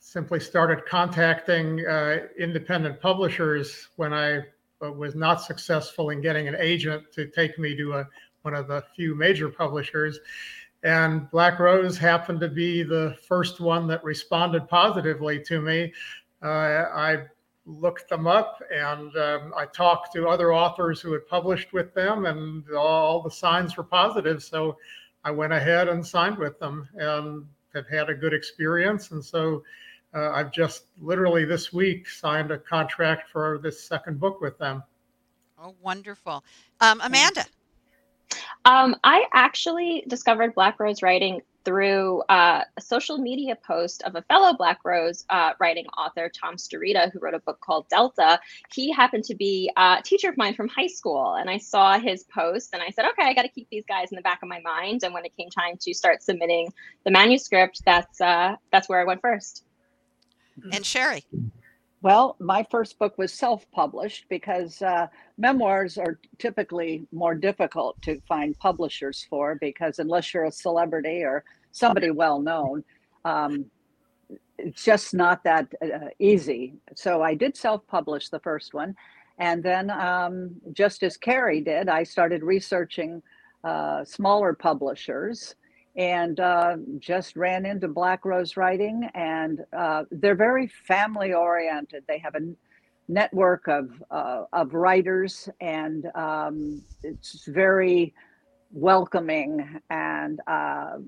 simply 0.00 0.38
started 0.38 0.84
contacting 0.84 1.86
uh, 1.86 2.18
independent 2.38 3.00
publishers 3.00 3.88
when 3.96 4.12
I 4.12 4.38
uh, 4.82 4.92
was 4.92 5.14
not 5.14 5.40
successful 5.40 6.10
in 6.10 6.20
getting 6.20 6.46
an 6.46 6.56
agent 6.58 7.10
to 7.12 7.26
take 7.26 7.58
me 7.58 7.74
to 7.76 7.94
a, 7.94 8.08
one 8.42 8.54
of 8.54 8.68
the 8.68 8.84
few 8.94 9.14
major 9.14 9.48
publishers. 9.48 10.18
And 10.82 11.30
Black 11.30 11.58
Rose 11.58 11.96
happened 11.96 12.40
to 12.40 12.48
be 12.48 12.82
the 12.82 13.16
first 13.26 13.60
one 13.60 13.86
that 13.88 14.04
responded 14.04 14.68
positively 14.68 15.42
to 15.44 15.60
me. 15.60 15.92
Uh, 16.42 16.46
I 16.46 17.24
looked 17.78 18.08
them 18.08 18.26
up 18.26 18.62
and 18.72 19.16
um, 19.16 19.52
I 19.56 19.66
talked 19.66 20.12
to 20.14 20.28
other 20.28 20.52
authors 20.52 21.00
who 21.00 21.12
had 21.12 21.26
published 21.28 21.72
with 21.72 21.94
them, 21.94 22.26
and 22.26 22.64
all 22.76 23.22
the 23.22 23.30
signs 23.30 23.76
were 23.76 23.84
positive. 23.84 24.42
So 24.42 24.76
I 25.24 25.30
went 25.30 25.52
ahead 25.52 25.88
and 25.88 26.06
signed 26.06 26.38
with 26.38 26.58
them 26.58 26.88
and 26.94 27.46
have 27.74 27.88
had 27.88 28.10
a 28.10 28.14
good 28.14 28.34
experience. 28.34 29.10
And 29.10 29.24
so 29.24 29.62
uh, 30.14 30.30
I've 30.30 30.52
just 30.52 30.86
literally 31.00 31.44
this 31.44 31.72
week 31.72 32.08
signed 32.08 32.50
a 32.50 32.58
contract 32.58 33.30
for 33.30 33.60
this 33.62 33.82
second 33.84 34.18
book 34.18 34.40
with 34.40 34.58
them. 34.58 34.82
Oh, 35.62 35.74
wonderful. 35.80 36.42
Um, 36.80 37.00
Amanda. 37.02 37.44
Um, 38.64 38.96
I 39.04 39.26
actually 39.34 40.04
discovered 40.08 40.54
Black 40.54 40.80
Rose 40.80 41.02
Writing 41.02 41.42
through 41.64 42.22
uh, 42.28 42.64
a 42.76 42.80
social 42.80 43.18
media 43.18 43.56
post 43.56 44.02
of 44.02 44.14
a 44.16 44.22
fellow 44.22 44.54
Black 44.54 44.80
Rose 44.84 45.24
uh, 45.30 45.52
writing 45.60 45.86
author, 45.98 46.28
Tom 46.28 46.56
Storita, 46.56 47.12
who 47.12 47.18
wrote 47.18 47.34
a 47.34 47.38
book 47.40 47.60
called 47.60 47.88
Delta. 47.88 48.40
He 48.72 48.90
happened 48.92 49.24
to 49.24 49.34
be 49.34 49.70
a 49.76 49.98
teacher 50.02 50.28
of 50.28 50.36
mine 50.36 50.54
from 50.54 50.68
high 50.68 50.86
school, 50.86 51.34
and 51.34 51.50
I 51.50 51.58
saw 51.58 51.98
his 51.98 52.24
post, 52.24 52.70
and 52.72 52.82
I 52.82 52.90
said, 52.90 53.04
"Okay, 53.10 53.28
I 53.28 53.34
got 53.34 53.42
to 53.42 53.48
keep 53.48 53.68
these 53.70 53.84
guys 53.86 54.10
in 54.10 54.16
the 54.16 54.22
back 54.22 54.40
of 54.42 54.48
my 54.48 54.60
mind." 54.60 55.02
And 55.02 55.12
when 55.12 55.24
it 55.24 55.36
came 55.36 55.50
time 55.50 55.76
to 55.80 55.94
start 55.94 56.22
submitting 56.22 56.72
the 57.04 57.10
manuscript, 57.10 57.82
that's 57.84 58.20
uh, 58.20 58.56
that's 58.72 58.88
where 58.88 59.00
I 59.00 59.04
went 59.04 59.20
first. 59.20 59.64
And 60.72 60.84
Sherry. 60.84 61.24
Well, 62.02 62.36
my 62.40 62.66
first 62.70 62.98
book 62.98 63.18
was 63.18 63.32
self 63.32 63.70
published 63.72 64.26
because 64.30 64.80
uh, 64.80 65.08
memoirs 65.36 65.98
are 65.98 66.18
typically 66.38 67.06
more 67.12 67.34
difficult 67.34 68.00
to 68.02 68.20
find 68.26 68.58
publishers 68.58 69.26
for 69.28 69.56
because 69.60 69.98
unless 69.98 70.32
you're 70.32 70.44
a 70.44 70.52
celebrity 70.52 71.22
or 71.22 71.44
somebody 71.72 72.10
well 72.10 72.40
known, 72.40 72.84
um, 73.26 73.66
it's 74.58 74.82
just 74.82 75.12
not 75.12 75.44
that 75.44 75.68
uh, 75.82 76.08
easy. 76.18 76.74
So 76.94 77.22
I 77.22 77.34
did 77.34 77.54
self 77.54 77.86
publish 77.86 78.30
the 78.30 78.40
first 78.40 78.72
one. 78.72 78.96
And 79.38 79.62
then, 79.62 79.90
um, 79.90 80.56
just 80.72 81.02
as 81.02 81.16
Cary 81.16 81.60
did, 81.60 81.88
I 81.88 82.04
started 82.04 82.42
researching 82.42 83.22
uh, 83.62 84.04
smaller 84.04 84.54
publishers 84.54 85.54
and 85.96 86.38
uh, 86.40 86.76
just 86.98 87.36
ran 87.36 87.66
into 87.66 87.88
Black 87.88 88.24
Rose 88.24 88.56
Writing, 88.56 89.08
and 89.14 89.60
uh, 89.76 90.04
they're 90.10 90.36
very 90.36 90.68
family 90.68 91.32
oriented. 91.32 92.04
They 92.06 92.18
have 92.18 92.34
a 92.36 92.40
network 93.08 93.66
of 93.66 93.90
uh, 94.10 94.44
of 94.52 94.74
writers, 94.74 95.48
and 95.60 96.06
um, 96.14 96.82
it's 97.02 97.44
very 97.46 98.14
welcoming. 98.72 99.80
And 99.90 100.40
uh, 100.46 100.98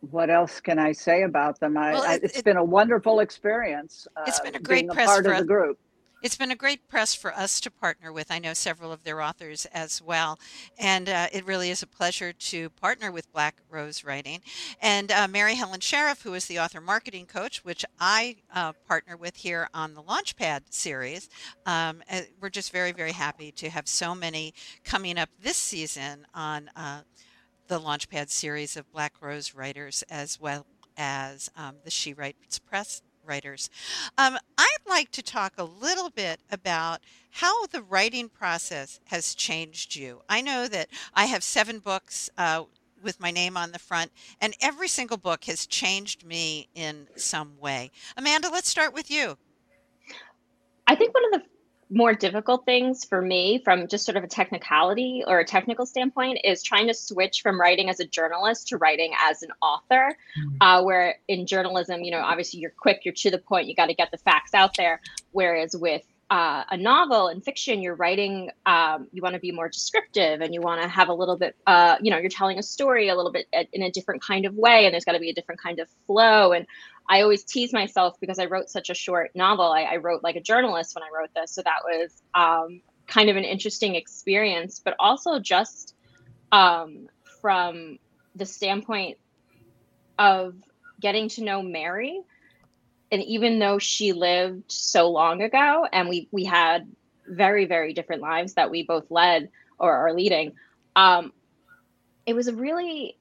what 0.00 0.30
else 0.30 0.60
can 0.60 0.78
I 0.78 0.92
say 0.92 1.22
about 1.22 1.60
them? 1.60 1.76
I, 1.76 1.92
well, 1.92 2.16
it, 2.16 2.22
has 2.22 2.42
been 2.42 2.56
a 2.56 2.64
wonderful 2.64 3.20
experience. 3.20 4.08
It's 4.26 4.40
been 4.40 4.56
a 4.56 4.60
great 4.60 4.88
being 4.88 4.90
a 4.90 4.94
part 4.94 5.24
for 5.24 5.32
of 5.32 5.38
the 5.38 5.44
group 5.44 5.78
it's 6.22 6.36
been 6.36 6.50
a 6.50 6.56
great 6.56 6.88
press 6.88 7.14
for 7.14 7.32
us 7.32 7.60
to 7.60 7.70
partner 7.70 8.12
with. 8.12 8.30
I 8.30 8.38
know 8.38 8.52
several 8.52 8.92
of 8.92 9.04
their 9.04 9.22
authors 9.22 9.66
as 9.66 10.02
well. 10.02 10.38
And 10.78 11.08
uh, 11.08 11.28
it 11.32 11.46
really 11.46 11.70
is 11.70 11.82
a 11.82 11.86
pleasure 11.86 12.32
to 12.32 12.70
partner 12.70 13.12
with 13.12 13.32
Black 13.32 13.56
Rose 13.70 14.04
Writing. 14.04 14.40
And 14.80 15.12
uh, 15.12 15.28
Mary 15.28 15.54
Helen 15.54 15.80
Sheriff, 15.80 16.22
who 16.22 16.34
is 16.34 16.46
the 16.46 16.58
author 16.58 16.80
marketing 16.80 17.26
coach, 17.26 17.64
which 17.64 17.84
I 18.00 18.36
uh, 18.52 18.72
partner 18.86 19.16
with 19.16 19.36
here 19.36 19.68
on 19.72 19.94
the 19.94 20.02
Launchpad 20.02 20.62
series. 20.70 21.28
Um, 21.66 22.02
uh, 22.10 22.22
we're 22.40 22.50
just 22.50 22.72
very, 22.72 22.92
very 22.92 23.12
happy 23.12 23.52
to 23.52 23.70
have 23.70 23.86
so 23.86 24.14
many 24.14 24.54
coming 24.84 25.18
up 25.18 25.30
this 25.40 25.56
season 25.56 26.26
on 26.34 26.70
uh, 26.74 27.02
the 27.68 27.78
Launchpad 27.78 28.30
series 28.30 28.76
of 28.76 28.90
Black 28.92 29.14
Rose 29.20 29.54
writers 29.54 30.02
as 30.10 30.40
well 30.40 30.66
as 30.96 31.48
um, 31.56 31.76
the 31.84 31.90
She 31.90 32.12
Writes 32.12 32.58
Press 32.58 33.02
writers. 33.28 33.70
Um, 34.16 34.38
I'd 34.56 34.88
like 34.88 35.10
to 35.12 35.22
talk 35.22 35.54
a 35.58 35.64
little 35.64 36.10
bit 36.10 36.40
about 36.50 37.00
how 37.30 37.66
the 37.66 37.82
writing 37.82 38.28
process 38.28 39.00
has 39.06 39.34
changed 39.34 39.94
you. 39.94 40.22
I 40.28 40.40
know 40.40 40.66
that 40.68 40.88
I 41.14 41.26
have 41.26 41.44
seven 41.44 41.78
books 41.78 42.30
uh, 42.36 42.64
with 43.02 43.20
my 43.20 43.30
name 43.30 43.56
on 43.56 43.72
the 43.72 43.78
front, 43.78 44.10
and 44.40 44.56
every 44.60 44.88
single 44.88 45.18
book 45.18 45.44
has 45.44 45.66
changed 45.66 46.24
me 46.24 46.68
in 46.74 47.06
some 47.16 47.58
way. 47.60 47.90
Amanda, 48.16 48.48
let's 48.50 48.68
start 48.68 48.92
with 48.92 49.10
you. 49.10 49.36
I 50.86 50.94
think 50.94 51.14
one 51.14 51.24
of 51.26 51.40
the 51.40 51.46
more 51.90 52.12
difficult 52.14 52.64
things 52.64 53.04
for 53.04 53.22
me 53.22 53.60
from 53.64 53.88
just 53.88 54.04
sort 54.04 54.16
of 54.16 54.24
a 54.24 54.26
technicality 54.26 55.22
or 55.26 55.40
a 55.40 55.44
technical 55.44 55.86
standpoint 55.86 56.38
is 56.44 56.62
trying 56.62 56.86
to 56.86 56.94
switch 56.94 57.40
from 57.42 57.58
writing 57.58 57.88
as 57.88 57.98
a 57.98 58.06
journalist 58.06 58.68
to 58.68 58.76
writing 58.76 59.12
as 59.18 59.42
an 59.42 59.50
author 59.62 60.16
mm-hmm. 60.38 60.62
uh, 60.62 60.82
where 60.82 61.18
in 61.28 61.46
journalism 61.46 62.02
you 62.02 62.10
know 62.10 62.20
obviously 62.20 62.60
you're 62.60 62.72
quick 62.78 63.00
you're 63.04 63.14
to 63.14 63.30
the 63.30 63.38
point 63.38 63.66
you 63.66 63.74
got 63.74 63.86
to 63.86 63.94
get 63.94 64.10
the 64.10 64.18
facts 64.18 64.52
out 64.52 64.76
there 64.76 65.00
whereas 65.32 65.74
with 65.74 66.02
uh, 66.30 66.64
a 66.70 66.76
novel 66.76 67.28
and 67.28 67.42
fiction 67.42 67.80
you're 67.80 67.94
writing 67.94 68.50
um, 68.66 69.08
you 69.12 69.22
want 69.22 69.34
to 69.34 69.40
be 69.40 69.50
more 69.50 69.68
descriptive 69.68 70.40
and 70.40 70.52
you 70.52 70.60
want 70.60 70.82
to 70.82 70.88
have 70.88 71.08
a 71.08 71.14
little 71.14 71.36
bit 71.36 71.56
uh, 71.66 71.96
you 72.00 72.10
know 72.10 72.18
you're 72.18 72.28
telling 72.28 72.58
a 72.58 72.62
story 72.62 73.08
a 73.08 73.16
little 73.16 73.32
bit 73.32 73.46
uh, 73.56 73.64
in 73.72 73.82
a 73.82 73.90
different 73.90 74.22
kind 74.22 74.44
of 74.44 74.54
way 74.54 74.84
and 74.84 74.92
there's 74.92 75.04
got 75.04 75.12
to 75.12 75.20
be 75.20 75.30
a 75.30 75.34
different 75.34 75.60
kind 75.60 75.78
of 75.78 75.88
flow 76.06 76.52
and 76.52 76.66
I 77.08 77.22
always 77.22 77.42
tease 77.42 77.72
myself 77.72 78.20
because 78.20 78.38
I 78.38 78.44
wrote 78.46 78.68
such 78.68 78.90
a 78.90 78.94
short 78.94 79.30
novel. 79.34 79.64
I, 79.64 79.82
I 79.82 79.96
wrote 79.96 80.22
like 80.22 80.36
a 80.36 80.42
journalist 80.42 80.94
when 80.94 81.02
I 81.02 81.08
wrote 81.16 81.30
this, 81.34 81.52
so 81.52 81.62
that 81.62 81.80
was 81.84 82.22
um, 82.34 82.82
kind 83.06 83.30
of 83.30 83.36
an 83.36 83.44
interesting 83.44 83.94
experience. 83.94 84.80
But 84.84 84.94
also 84.98 85.38
just 85.38 85.94
um, 86.52 87.08
from 87.40 87.98
the 88.36 88.44
standpoint 88.44 89.16
of 90.18 90.54
getting 91.00 91.28
to 91.30 91.44
know 91.44 91.62
Mary, 91.62 92.20
and 93.10 93.22
even 93.22 93.58
though 93.58 93.78
she 93.78 94.12
lived 94.12 94.70
so 94.70 95.10
long 95.10 95.42
ago, 95.42 95.86
and 95.92 96.08
we 96.08 96.28
we 96.30 96.44
had 96.44 96.90
very 97.26 97.66
very 97.66 97.92
different 97.92 98.22
lives 98.22 98.54
that 98.54 98.70
we 98.70 98.82
both 98.82 99.10
led 99.10 99.50
or 99.78 99.92
are 99.92 100.12
leading, 100.12 100.54
um, 100.96 101.32
it 102.26 102.34
was 102.34 102.48
a 102.48 102.54
really 102.54 103.16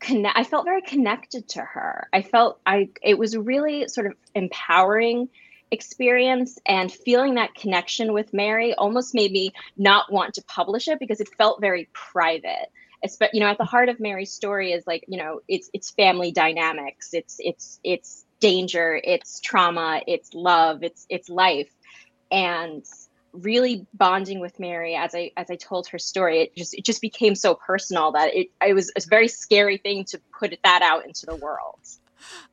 connect. 0.00 0.38
I 0.38 0.44
felt 0.44 0.64
very 0.64 0.82
connected 0.82 1.48
to 1.50 1.60
her. 1.60 2.08
I 2.12 2.22
felt 2.22 2.60
I 2.66 2.90
it 3.02 3.18
was 3.18 3.36
really 3.36 3.88
sort 3.88 4.06
of 4.06 4.14
empowering 4.34 5.28
experience 5.70 6.58
and 6.66 6.92
feeling 6.92 7.34
that 7.34 7.54
connection 7.54 8.12
with 8.12 8.32
Mary 8.32 8.74
almost 8.74 9.14
made 9.14 9.32
me 9.32 9.52
not 9.76 10.12
want 10.12 10.34
to 10.34 10.42
publish 10.44 10.88
it 10.88 11.00
because 11.00 11.20
it 11.20 11.28
felt 11.36 11.60
very 11.60 11.88
private. 11.92 12.70
But 13.18 13.34
you 13.34 13.40
know, 13.40 13.48
at 13.48 13.58
the 13.58 13.64
heart 13.64 13.90
of 13.90 14.00
Mary's 14.00 14.32
story 14.32 14.72
is 14.72 14.86
like, 14.86 15.04
you 15.08 15.18
know, 15.18 15.40
it's 15.46 15.68
it's 15.74 15.90
family 15.90 16.32
dynamics, 16.32 17.10
it's 17.12 17.36
it's 17.38 17.78
it's 17.84 18.24
danger, 18.40 19.00
it's 19.02 19.40
trauma, 19.40 20.02
it's 20.06 20.34
love, 20.34 20.82
it's 20.82 21.06
it's 21.08 21.28
life. 21.28 21.70
And 22.30 22.84
really 23.32 23.86
bonding 23.94 24.40
with 24.40 24.60
Mary 24.60 24.94
as 24.94 25.14
I 25.14 25.32
as 25.36 25.50
I 25.50 25.56
told 25.56 25.88
her 25.88 25.98
story, 25.98 26.42
it 26.42 26.56
just 26.56 26.74
it 26.74 26.84
just 26.84 27.00
became 27.00 27.34
so 27.34 27.54
personal 27.54 28.12
that 28.12 28.34
it 28.34 28.48
it 28.64 28.74
was 28.74 28.90
a 28.96 29.00
very 29.08 29.28
scary 29.28 29.78
thing 29.78 30.04
to 30.06 30.20
put 30.38 30.56
that 30.62 30.82
out 30.82 31.06
into 31.06 31.26
the 31.26 31.36
world. 31.36 31.78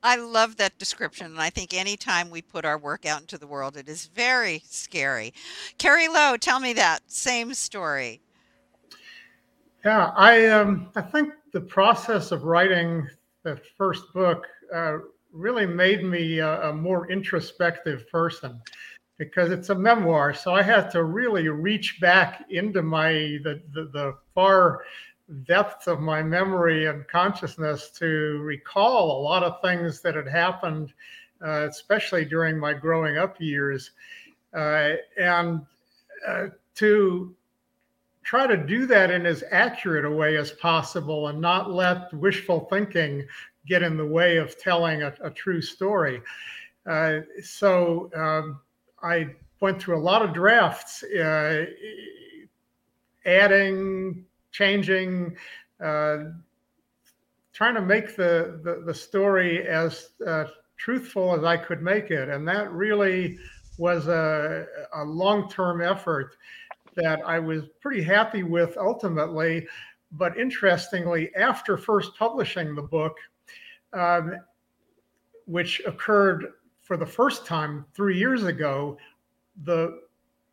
I 0.04 0.18
love 0.18 0.58
that 0.58 0.78
description. 0.78 1.28
And 1.28 1.40
I 1.40 1.50
think 1.50 1.74
anytime 1.74 2.30
we 2.30 2.42
put 2.42 2.66
our 2.66 2.78
work 2.78 3.06
out 3.06 3.22
into 3.22 3.38
the 3.38 3.48
world, 3.48 3.78
it 3.78 3.88
is 3.88 4.08
very 4.08 4.64
scary. 4.66 5.34
Cary 5.78 6.08
Lowe, 6.08 6.36
tell 6.38 6.60
me 6.60 6.74
that 6.74 7.00
same 7.08 7.54
story. 7.54 8.22
Yeah, 9.86 10.12
I 10.16 10.48
um, 10.50 10.90
I 10.96 11.02
think 11.02 11.34
the 11.54 11.62
process 11.62 12.32
of 12.32 12.44
writing 12.44 13.08
the 13.44 13.60
first 13.78 14.14
book 14.14 14.46
uh, 14.74 14.98
really 15.32 15.66
made 15.66 16.04
me 16.04 16.40
a, 16.40 16.70
a, 16.70 16.74
more 16.74 17.10
introspective 17.12 18.10
person 18.10 18.62
because 19.18 19.52
it's 19.52 19.70
a 19.70 19.76
memoir. 19.76 20.34
So 20.34 20.54
I 20.54 20.62
had 20.62 20.90
to 20.92 21.04
really 21.04 21.48
reach 21.48 22.00
back 22.02 22.46
into 22.50 22.82
my 22.82 23.12
the 23.44 23.62
the, 23.74 23.90
the 23.94 24.18
far 24.34 24.84
depths 25.44 25.88
of 25.88 26.00
my 26.00 26.22
memory 26.22 26.88
and 26.88 27.08
consciousness 27.08 27.90
to 27.92 28.40
recall 28.42 29.20
a 29.20 29.22
lot 29.22 29.44
of 29.44 29.62
things 29.62 30.02
that 30.02 30.16
had 30.16 30.28
happened, 30.28 30.94
uh, 31.46 31.68
especially 31.70 32.26
during 32.26 32.60
my 32.60 32.74
growing 32.74 33.18
up 33.18 33.40
years, 33.40 33.92
uh, 34.54 34.94
and 35.18 35.62
uh, 36.28 36.48
to 36.76 37.34
try 38.24 38.46
to 38.46 38.58
do 38.58 38.86
that 38.86 39.10
in 39.10 39.26
as 39.26 39.44
accurate 39.52 40.06
a 40.06 40.12
way 40.12 40.38
as 40.38 40.52
possible 40.52 41.30
and 41.30 41.40
not 41.40 41.72
let 41.72 42.14
wishful 42.14 42.68
thinking 42.70 43.26
get 43.68 43.84
in 43.84 43.98
the 43.98 44.06
way 44.06 44.38
of 44.38 44.58
telling 44.58 45.04
a, 45.04 45.14
a 45.22 45.30
true 45.30 45.62
story. 45.62 46.22
Uh, 46.86 47.20
so 47.44 48.10
um, 48.16 48.60
I 49.04 49.36
went 49.60 49.82
through 49.82 49.98
a 49.98 50.02
lot 50.02 50.22
of 50.22 50.34
drafts, 50.34 51.04
uh, 51.04 51.66
adding, 53.26 54.26
changing, 54.52 55.36
uh, 55.80 56.18
trying 57.54 57.76
to 57.76 57.82
make 57.82 58.16
the, 58.16 58.60
the, 58.64 58.84
the 58.86 58.94
story 58.94 59.68
as 59.68 60.10
uh, 60.26 60.46
truthful 60.78 61.36
as 61.36 61.44
I 61.44 61.58
could 61.58 61.82
make 61.82 62.10
it. 62.10 62.30
And 62.30 62.48
that 62.48 62.72
really 62.72 63.38
was 63.78 64.08
a, 64.08 64.66
a 64.96 65.04
long 65.04 65.50
term 65.50 65.82
effort 65.82 66.36
that 66.96 67.22
I 67.26 67.40
was 67.40 67.64
pretty 67.80 68.02
happy 68.02 68.44
with 68.44 68.78
ultimately. 68.78 69.68
But 70.14 70.38
interestingly, 70.38 71.34
after 71.36 71.78
first 71.78 72.18
publishing 72.18 72.76
the 72.76 72.82
book, 72.82 73.16
um, 73.94 74.38
which 75.46 75.82
occurred 75.86 76.54
for 76.82 76.98
the 76.98 77.06
first 77.06 77.46
time 77.46 77.86
three 77.94 78.18
years 78.18 78.44
ago, 78.44 78.98
the 79.64 80.02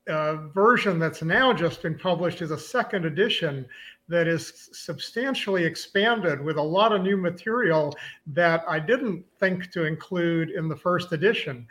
uh, 0.09 0.37
version 0.55 0.98
that's 0.98 1.22
now 1.22 1.53
just 1.53 1.83
been 1.83 1.98
published 1.98 2.42
is 2.42 2.51
a 2.51 2.59
second 2.59 3.05
edition 3.05 3.66
that 4.09 4.27
is 4.27 4.70
substantially 4.72 5.64
expanded 5.64 6.40
with 6.40 6.57
a 6.57 6.62
lot 6.62 6.92
of 6.92 7.03
new 7.03 7.16
material 7.16 7.94
that 8.27 8.64
I 8.66 8.79
didn't 8.79 9.24
think 9.38 9.70
to 9.72 9.85
include 9.85 10.51
in 10.51 10.68
the 10.68 10.77
first 10.77 11.12
edition. 11.12 11.66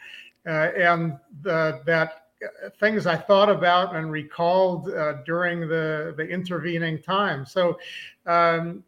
Uh, 0.46 0.70
and 0.78 1.18
the, 1.42 1.82
that 1.86 2.28
uh, 2.44 2.70
things 2.80 3.08
I 3.08 3.16
thought 3.16 3.50
about 3.50 3.96
and 3.96 4.12
recalled 4.12 4.90
uh, 4.90 5.24
during 5.26 5.62
the, 5.62 6.14
the 6.16 6.24
intervening 6.24 7.02
time. 7.02 7.46
So 7.46 7.80
um, 8.28 8.84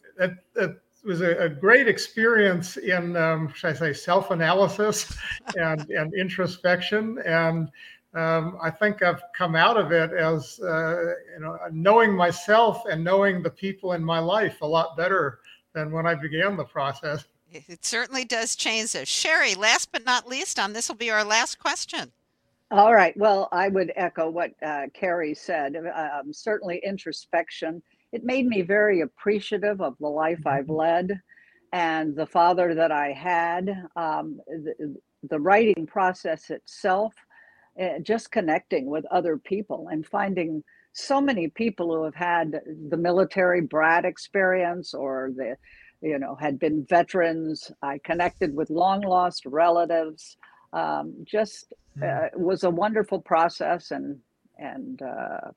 was 1.03 1.21
a, 1.21 1.37
a, 1.37 1.49
great 1.49 1.87
experience 1.87 2.77
in, 2.77 3.15
um, 3.15 3.51
should 3.53 3.69
I 3.69 3.73
say, 3.73 3.93
self 3.93 4.31
analysis 4.31 5.15
and, 5.55 5.89
and 5.89 6.13
introspection. 6.13 7.19
And 7.25 7.69
um, 8.13 8.57
I 8.61 8.71
think 8.71 9.03
I've 9.03 9.21
come 9.35 9.55
out 9.55 9.77
of 9.77 9.91
it 9.91 10.11
as 10.11 10.59
uh, 10.61 11.13
you 11.33 11.39
know 11.41 11.57
knowing 11.71 12.15
myself 12.15 12.83
and 12.89 13.03
knowing 13.03 13.43
the 13.43 13.49
people 13.49 13.93
in 13.93 14.03
my 14.03 14.19
life 14.19 14.61
a 14.61 14.65
lot 14.65 14.97
better 14.97 15.39
than 15.73 15.91
when 15.91 16.07
I 16.07 16.15
began 16.15 16.57
the 16.57 16.63
process. 16.63 17.25
It 17.51 17.83
certainly 17.83 18.25
does 18.25 18.55
change 18.55 18.93
this. 18.93 19.09
Sherry, 19.09 19.55
last 19.55 19.91
but 19.91 20.05
not 20.05 20.27
least, 20.27 20.59
on 20.59 20.73
this 20.73 20.87
will 20.87 20.95
be 20.95 21.09
our 21.09 21.23
last 21.23 21.59
question. 21.59 22.11
All 22.71 22.93
right. 22.93 23.17
Well, 23.17 23.49
I 23.51 23.67
would 23.69 23.91
echo 23.95 24.29
what 24.29 24.51
uh, 24.61 24.87
Cary 24.93 25.33
said. 25.33 25.75
Um, 25.75 26.31
certainly, 26.31 26.79
introspection. 26.83 27.81
It 28.11 28.23
made 28.23 28.47
me 28.47 28.61
very 28.61 29.01
appreciative 29.01 29.81
of 29.81 29.95
the 29.99 30.07
life 30.07 30.45
I've 30.45 30.65
mm-hmm. 30.65 30.73
led 30.73 31.21
and 31.71 32.15
the 32.15 32.25
father 32.25 32.73
that 32.75 32.91
I 32.91 33.11
had. 33.11 33.69
Um, 33.95 34.39
the, 34.47 34.95
the 35.29 35.39
writing 35.39 35.85
process 35.85 36.49
itself 36.49 37.13
uh, 37.79 37.99
just 38.01 38.31
connecting 38.31 38.87
with 38.87 39.05
other 39.05 39.37
people 39.37 39.87
and 39.89 40.05
finding 40.05 40.63
so 40.93 41.21
many 41.21 41.47
people 41.47 41.93
who 41.93 42.03
have 42.03 42.15
had 42.15 42.59
the 42.89 42.97
military 42.97 43.61
brat 43.61 44.05
experience 44.05 44.93
or 44.93 45.31
the 45.35 45.55
you 46.01 46.17
know 46.17 46.35
had 46.35 46.57
been 46.57 46.85
veterans 46.89 47.71
i 47.81 47.99
connected 48.03 48.55
with 48.55 48.69
long 48.69 49.01
lost 49.01 49.45
relatives 49.45 50.37
um, 50.73 51.13
just 51.23 51.73
hmm. 51.97 52.03
uh, 52.03 52.27
was 52.35 52.63
a 52.63 52.69
wonderful 52.69 53.19
process 53.19 53.91
and 53.91 54.17
and 54.57 55.01
uh, 55.01 55.51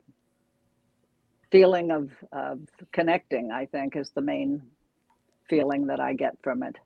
feeling 1.52 1.92
of, 1.92 2.10
of 2.32 2.58
connecting 2.92 3.52
i 3.52 3.64
think 3.64 3.94
is 3.94 4.10
the 4.10 4.20
main 4.20 4.60
feeling 5.48 5.86
that 5.86 6.00
i 6.00 6.12
get 6.12 6.36
from 6.42 6.62
it 6.62 6.76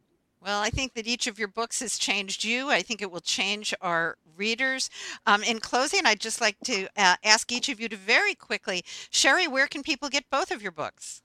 well, 0.47 0.61
I 0.61 0.71
think 0.71 0.95
that 0.95 1.09
each 1.09 1.27
of 1.27 1.41
your 1.41 1.49
books 1.49 1.81
has 1.81 1.99
changed 1.99 2.45
you. 2.45 2.71
I 2.71 2.81
think 2.81 3.03
it 3.03 3.11
will 3.11 3.21
change 3.21 3.75
our 3.81 4.17
readers. 4.37 4.91
Um, 5.27 5.43
in 5.43 5.59
closing, 5.59 6.07
I'd 6.07 6.21
just 6.21 6.41
like 6.41 6.57
to 6.67 6.87
uh, 6.97 7.17
ask 7.25 7.51
each 7.51 7.69
of 7.69 7.81
you 7.81 7.89
to 7.89 7.97
very 7.97 8.37
quickly, 8.37 8.85
Sherry, 9.11 9.49
where 9.49 9.67
can 9.67 9.83
people 9.83 10.09
get 10.09 10.31
both 10.31 10.53
of 10.53 10.63
your 10.63 10.71
books? 10.71 11.23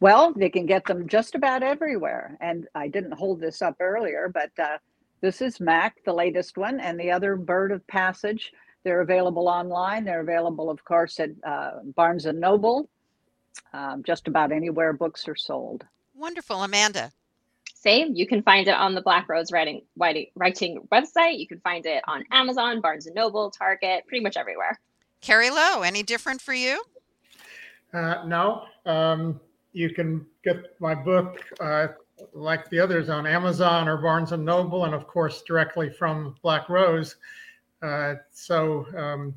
Well, 0.00 0.32
they 0.34 0.48
can 0.48 0.64
get 0.64 0.86
them 0.86 1.08
just 1.08 1.34
about 1.34 1.62
everywhere. 1.62 2.38
And 2.40 2.66
I 2.74 2.88
didn't 2.88 3.12
hold 3.12 3.38
this 3.38 3.60
up 3.60 3.76
earlier, 3.80 4.30
but 4.32 4.50
uh, 4.58 4.78
this 5.20 5.42
is 5.42 5.60
Mac, 5.60 6.02
the 6.04 6.14
latest 6.14 6.56
one, 6.56 6.80
and 6.80 6.98
the 6.98 7.10
other 7.10 7.36
Bird 7.36 7.70
of 7.70 7.86
Passage. 7.86 8.52
They're 8.84 9.00
available 9.00 9.48
online. 9.48 10.04
They're 10.04 10.20
available, 10.20 10.70
of 10.70 10.84
course, 10.84 11.20
at 11.20 11.30
uh, 11.46 11.80
Barnes 11.94 12.26
and 12.26 12.40
Noble, 12.40 12.88
um, 13.72 14.02
just 14.02 14.28
about 14.28 14.52
anywhere 14.52 14.92
books 14.92 15.28
are 15.28 15.36
sold. 15.36 15.84
Wonderful, 16.14 16.62
Amanda 16.62 17.12
same. 17.80 18.14
You 18.14 18.26
can 18.26 18.42
find 18.42 18.68
it 18.68 18.74
on 18.74 18.94
the 18.94 19.00
Black 19.00 19.28
Rose 19.28 19.50
Writing, 19.50 19.82
Writing 19.96 20.86
website. 20.92 21.38
You 21.38 21.46
can 21.46 21.60
find 21.60 21.86
it 21.86 22.04
on 22.06 22.24
Amazon, 22.30 22.80
Barnes 22.80 23.06
and 23.06 23.14
Noble, 23.14 23.50
Target, 23.50 24.04
pretty 24.06 24.22
much 24.22 24.36
everywhere. 24.36 24.78
Cary 25.22 25.50
Lowe, 25.50 25.80
any 25.80 26.02
different 26.02 26.42
for 26.42 26.52
you? 26.52 26.82
Uh, 27.92 28.22
no. 28.26 28.64
Um, 28.84 29.40
you 29.72 29.90
can 29.90 30.26
get 30.44 30.78
my 30.78 30.94
book, 30.94 31.42
uh, 31.60 31.88
like 32.34 32.68
the 32.68 32.78
others, 32.78 33.08
on 33.08 33.26
Amazon 33.26 33.88
or 33.88 33.96
Barnes 33.96 34.32
and 34.32 34.44
Noble, 34.44 34.84
and 34.84 34.94
of 34.94 35.06
course, 35.06 35.42
directly 35.42 35.88
from 35.88 36.34
Black 36.42 36.68
Rose. 36.68 37.16
Uh, 37.82 38.14
so 38.30 38.86
um, 38.96 39.34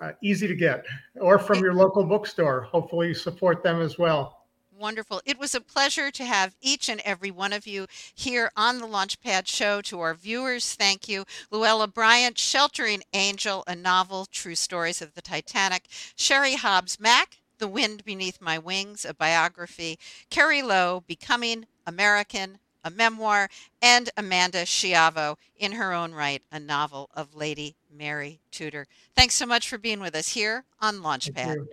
uh, 0.00 0.12
easy 0.22 0.46
to 0.46 0.54
get, 0.54 0.84
or 1.20 1.38
from 1.38 1.60
your 1.60 1.74
local 1.74 2.04
bookstore. 2.04 2.62
Hopefully, 2.62 3.08
you 3.08 3.14
support 3.14 3.62
them 3.62 3.80
as 3.80 3.98
well 3.98 4.42
wonderful. 4.82 5.22
It 5.24 5.38
was 5.38 5.54
a 5.54 5.60
pleasure 5.60 6.10
to 6.10 6.24
have 6.24 6.56
each 6.60 6.88
and 6.88 7.00
every 7.04 7.30
one 7.30 7.52
of 7.52 7.68
you 7.68 7.86
here 8.14 8.50
on 8.56 8.78
the 8.78 8.86
Launchpad 8.86 9.46
Show. 9.46 9.80
To 9.82 10.00
our 10.00 10.12
viewers, 10.12 10.74
thank 10.74 11.08
you. 11.08 11.24
Louella 11.52 11.92
Bryant, 11.92 12.36
Sheltering 12.36 13.04
Angel, 13.12 13.62
a 13.68 13.76
novel, 13.76 14.26
True 14.26 14.56
Stories 14.56 15.00
of 15.00 15.14
the 15.14 15.22
Titanic. 15.22 15.86
Sherry 16.16 16.56
Hobbs 16.56 16.98
Mac, 16.98 17.38
The 17.58 17.68
Wind 17.68 18.04
Beneath 18.04 18.40
My 18.40 18.58
Wings, 18.58 19.04
a 19.04 19.14
biography. 19.14 20.00
Cary 20.30 20.62
Lowe, 20.62 21.04
Becoming 21.06 21.66
American, 21.86 22.58
a 22.84 22.90
memoir, 22.90 23.48
and 23.80 24.10
Amanda 24.16 24.62
Schiavo, 24.62 25.36
in 25.56 25.72
her 25.72 25.92
own 25.92 26.12
right, 26.12 26.42
a 26.50 26.58
novel 26.58 27.10
of 27.14 27.34
Lady 27.34 27.76
Mary 27.94 28.40
Tudor. 28.50 28.86
Thanks 29.16 29.34
so 29.34 29.46
much 29.46 29.68
for 29.68 29.78
being 29.78 30.00
with 30.00 30.14
us 30.14 30.28
here 30.28 30.64
on 30.80 30.96
Launchpad. 30.96 31.66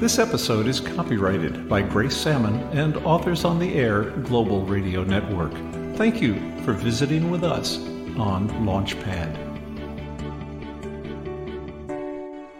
This 0.00 0.18
episode 0.18 0.66
is 0.66 0.78
copyrighted 0.80 1.68
by 1.68 1.82
Grace 1.82 2.16
Sammon 2.16 2.54
and 2.76 2.96
Authors 2.98 3.44
on 3.44 3.58
the 3.58 3.74
Air 3.74 4.04
Global 4.22 4.64
Radio 4.64 5.02
Network. 5.02 5.52
Thank 5.96 6.22
you 6.22 6.34
for 6.62 6.72
visiting 6.72 7.30
with 7.30 7.42
us 7.42 7.78
on 8.16 8.48
Launchpad. 8.64 9.47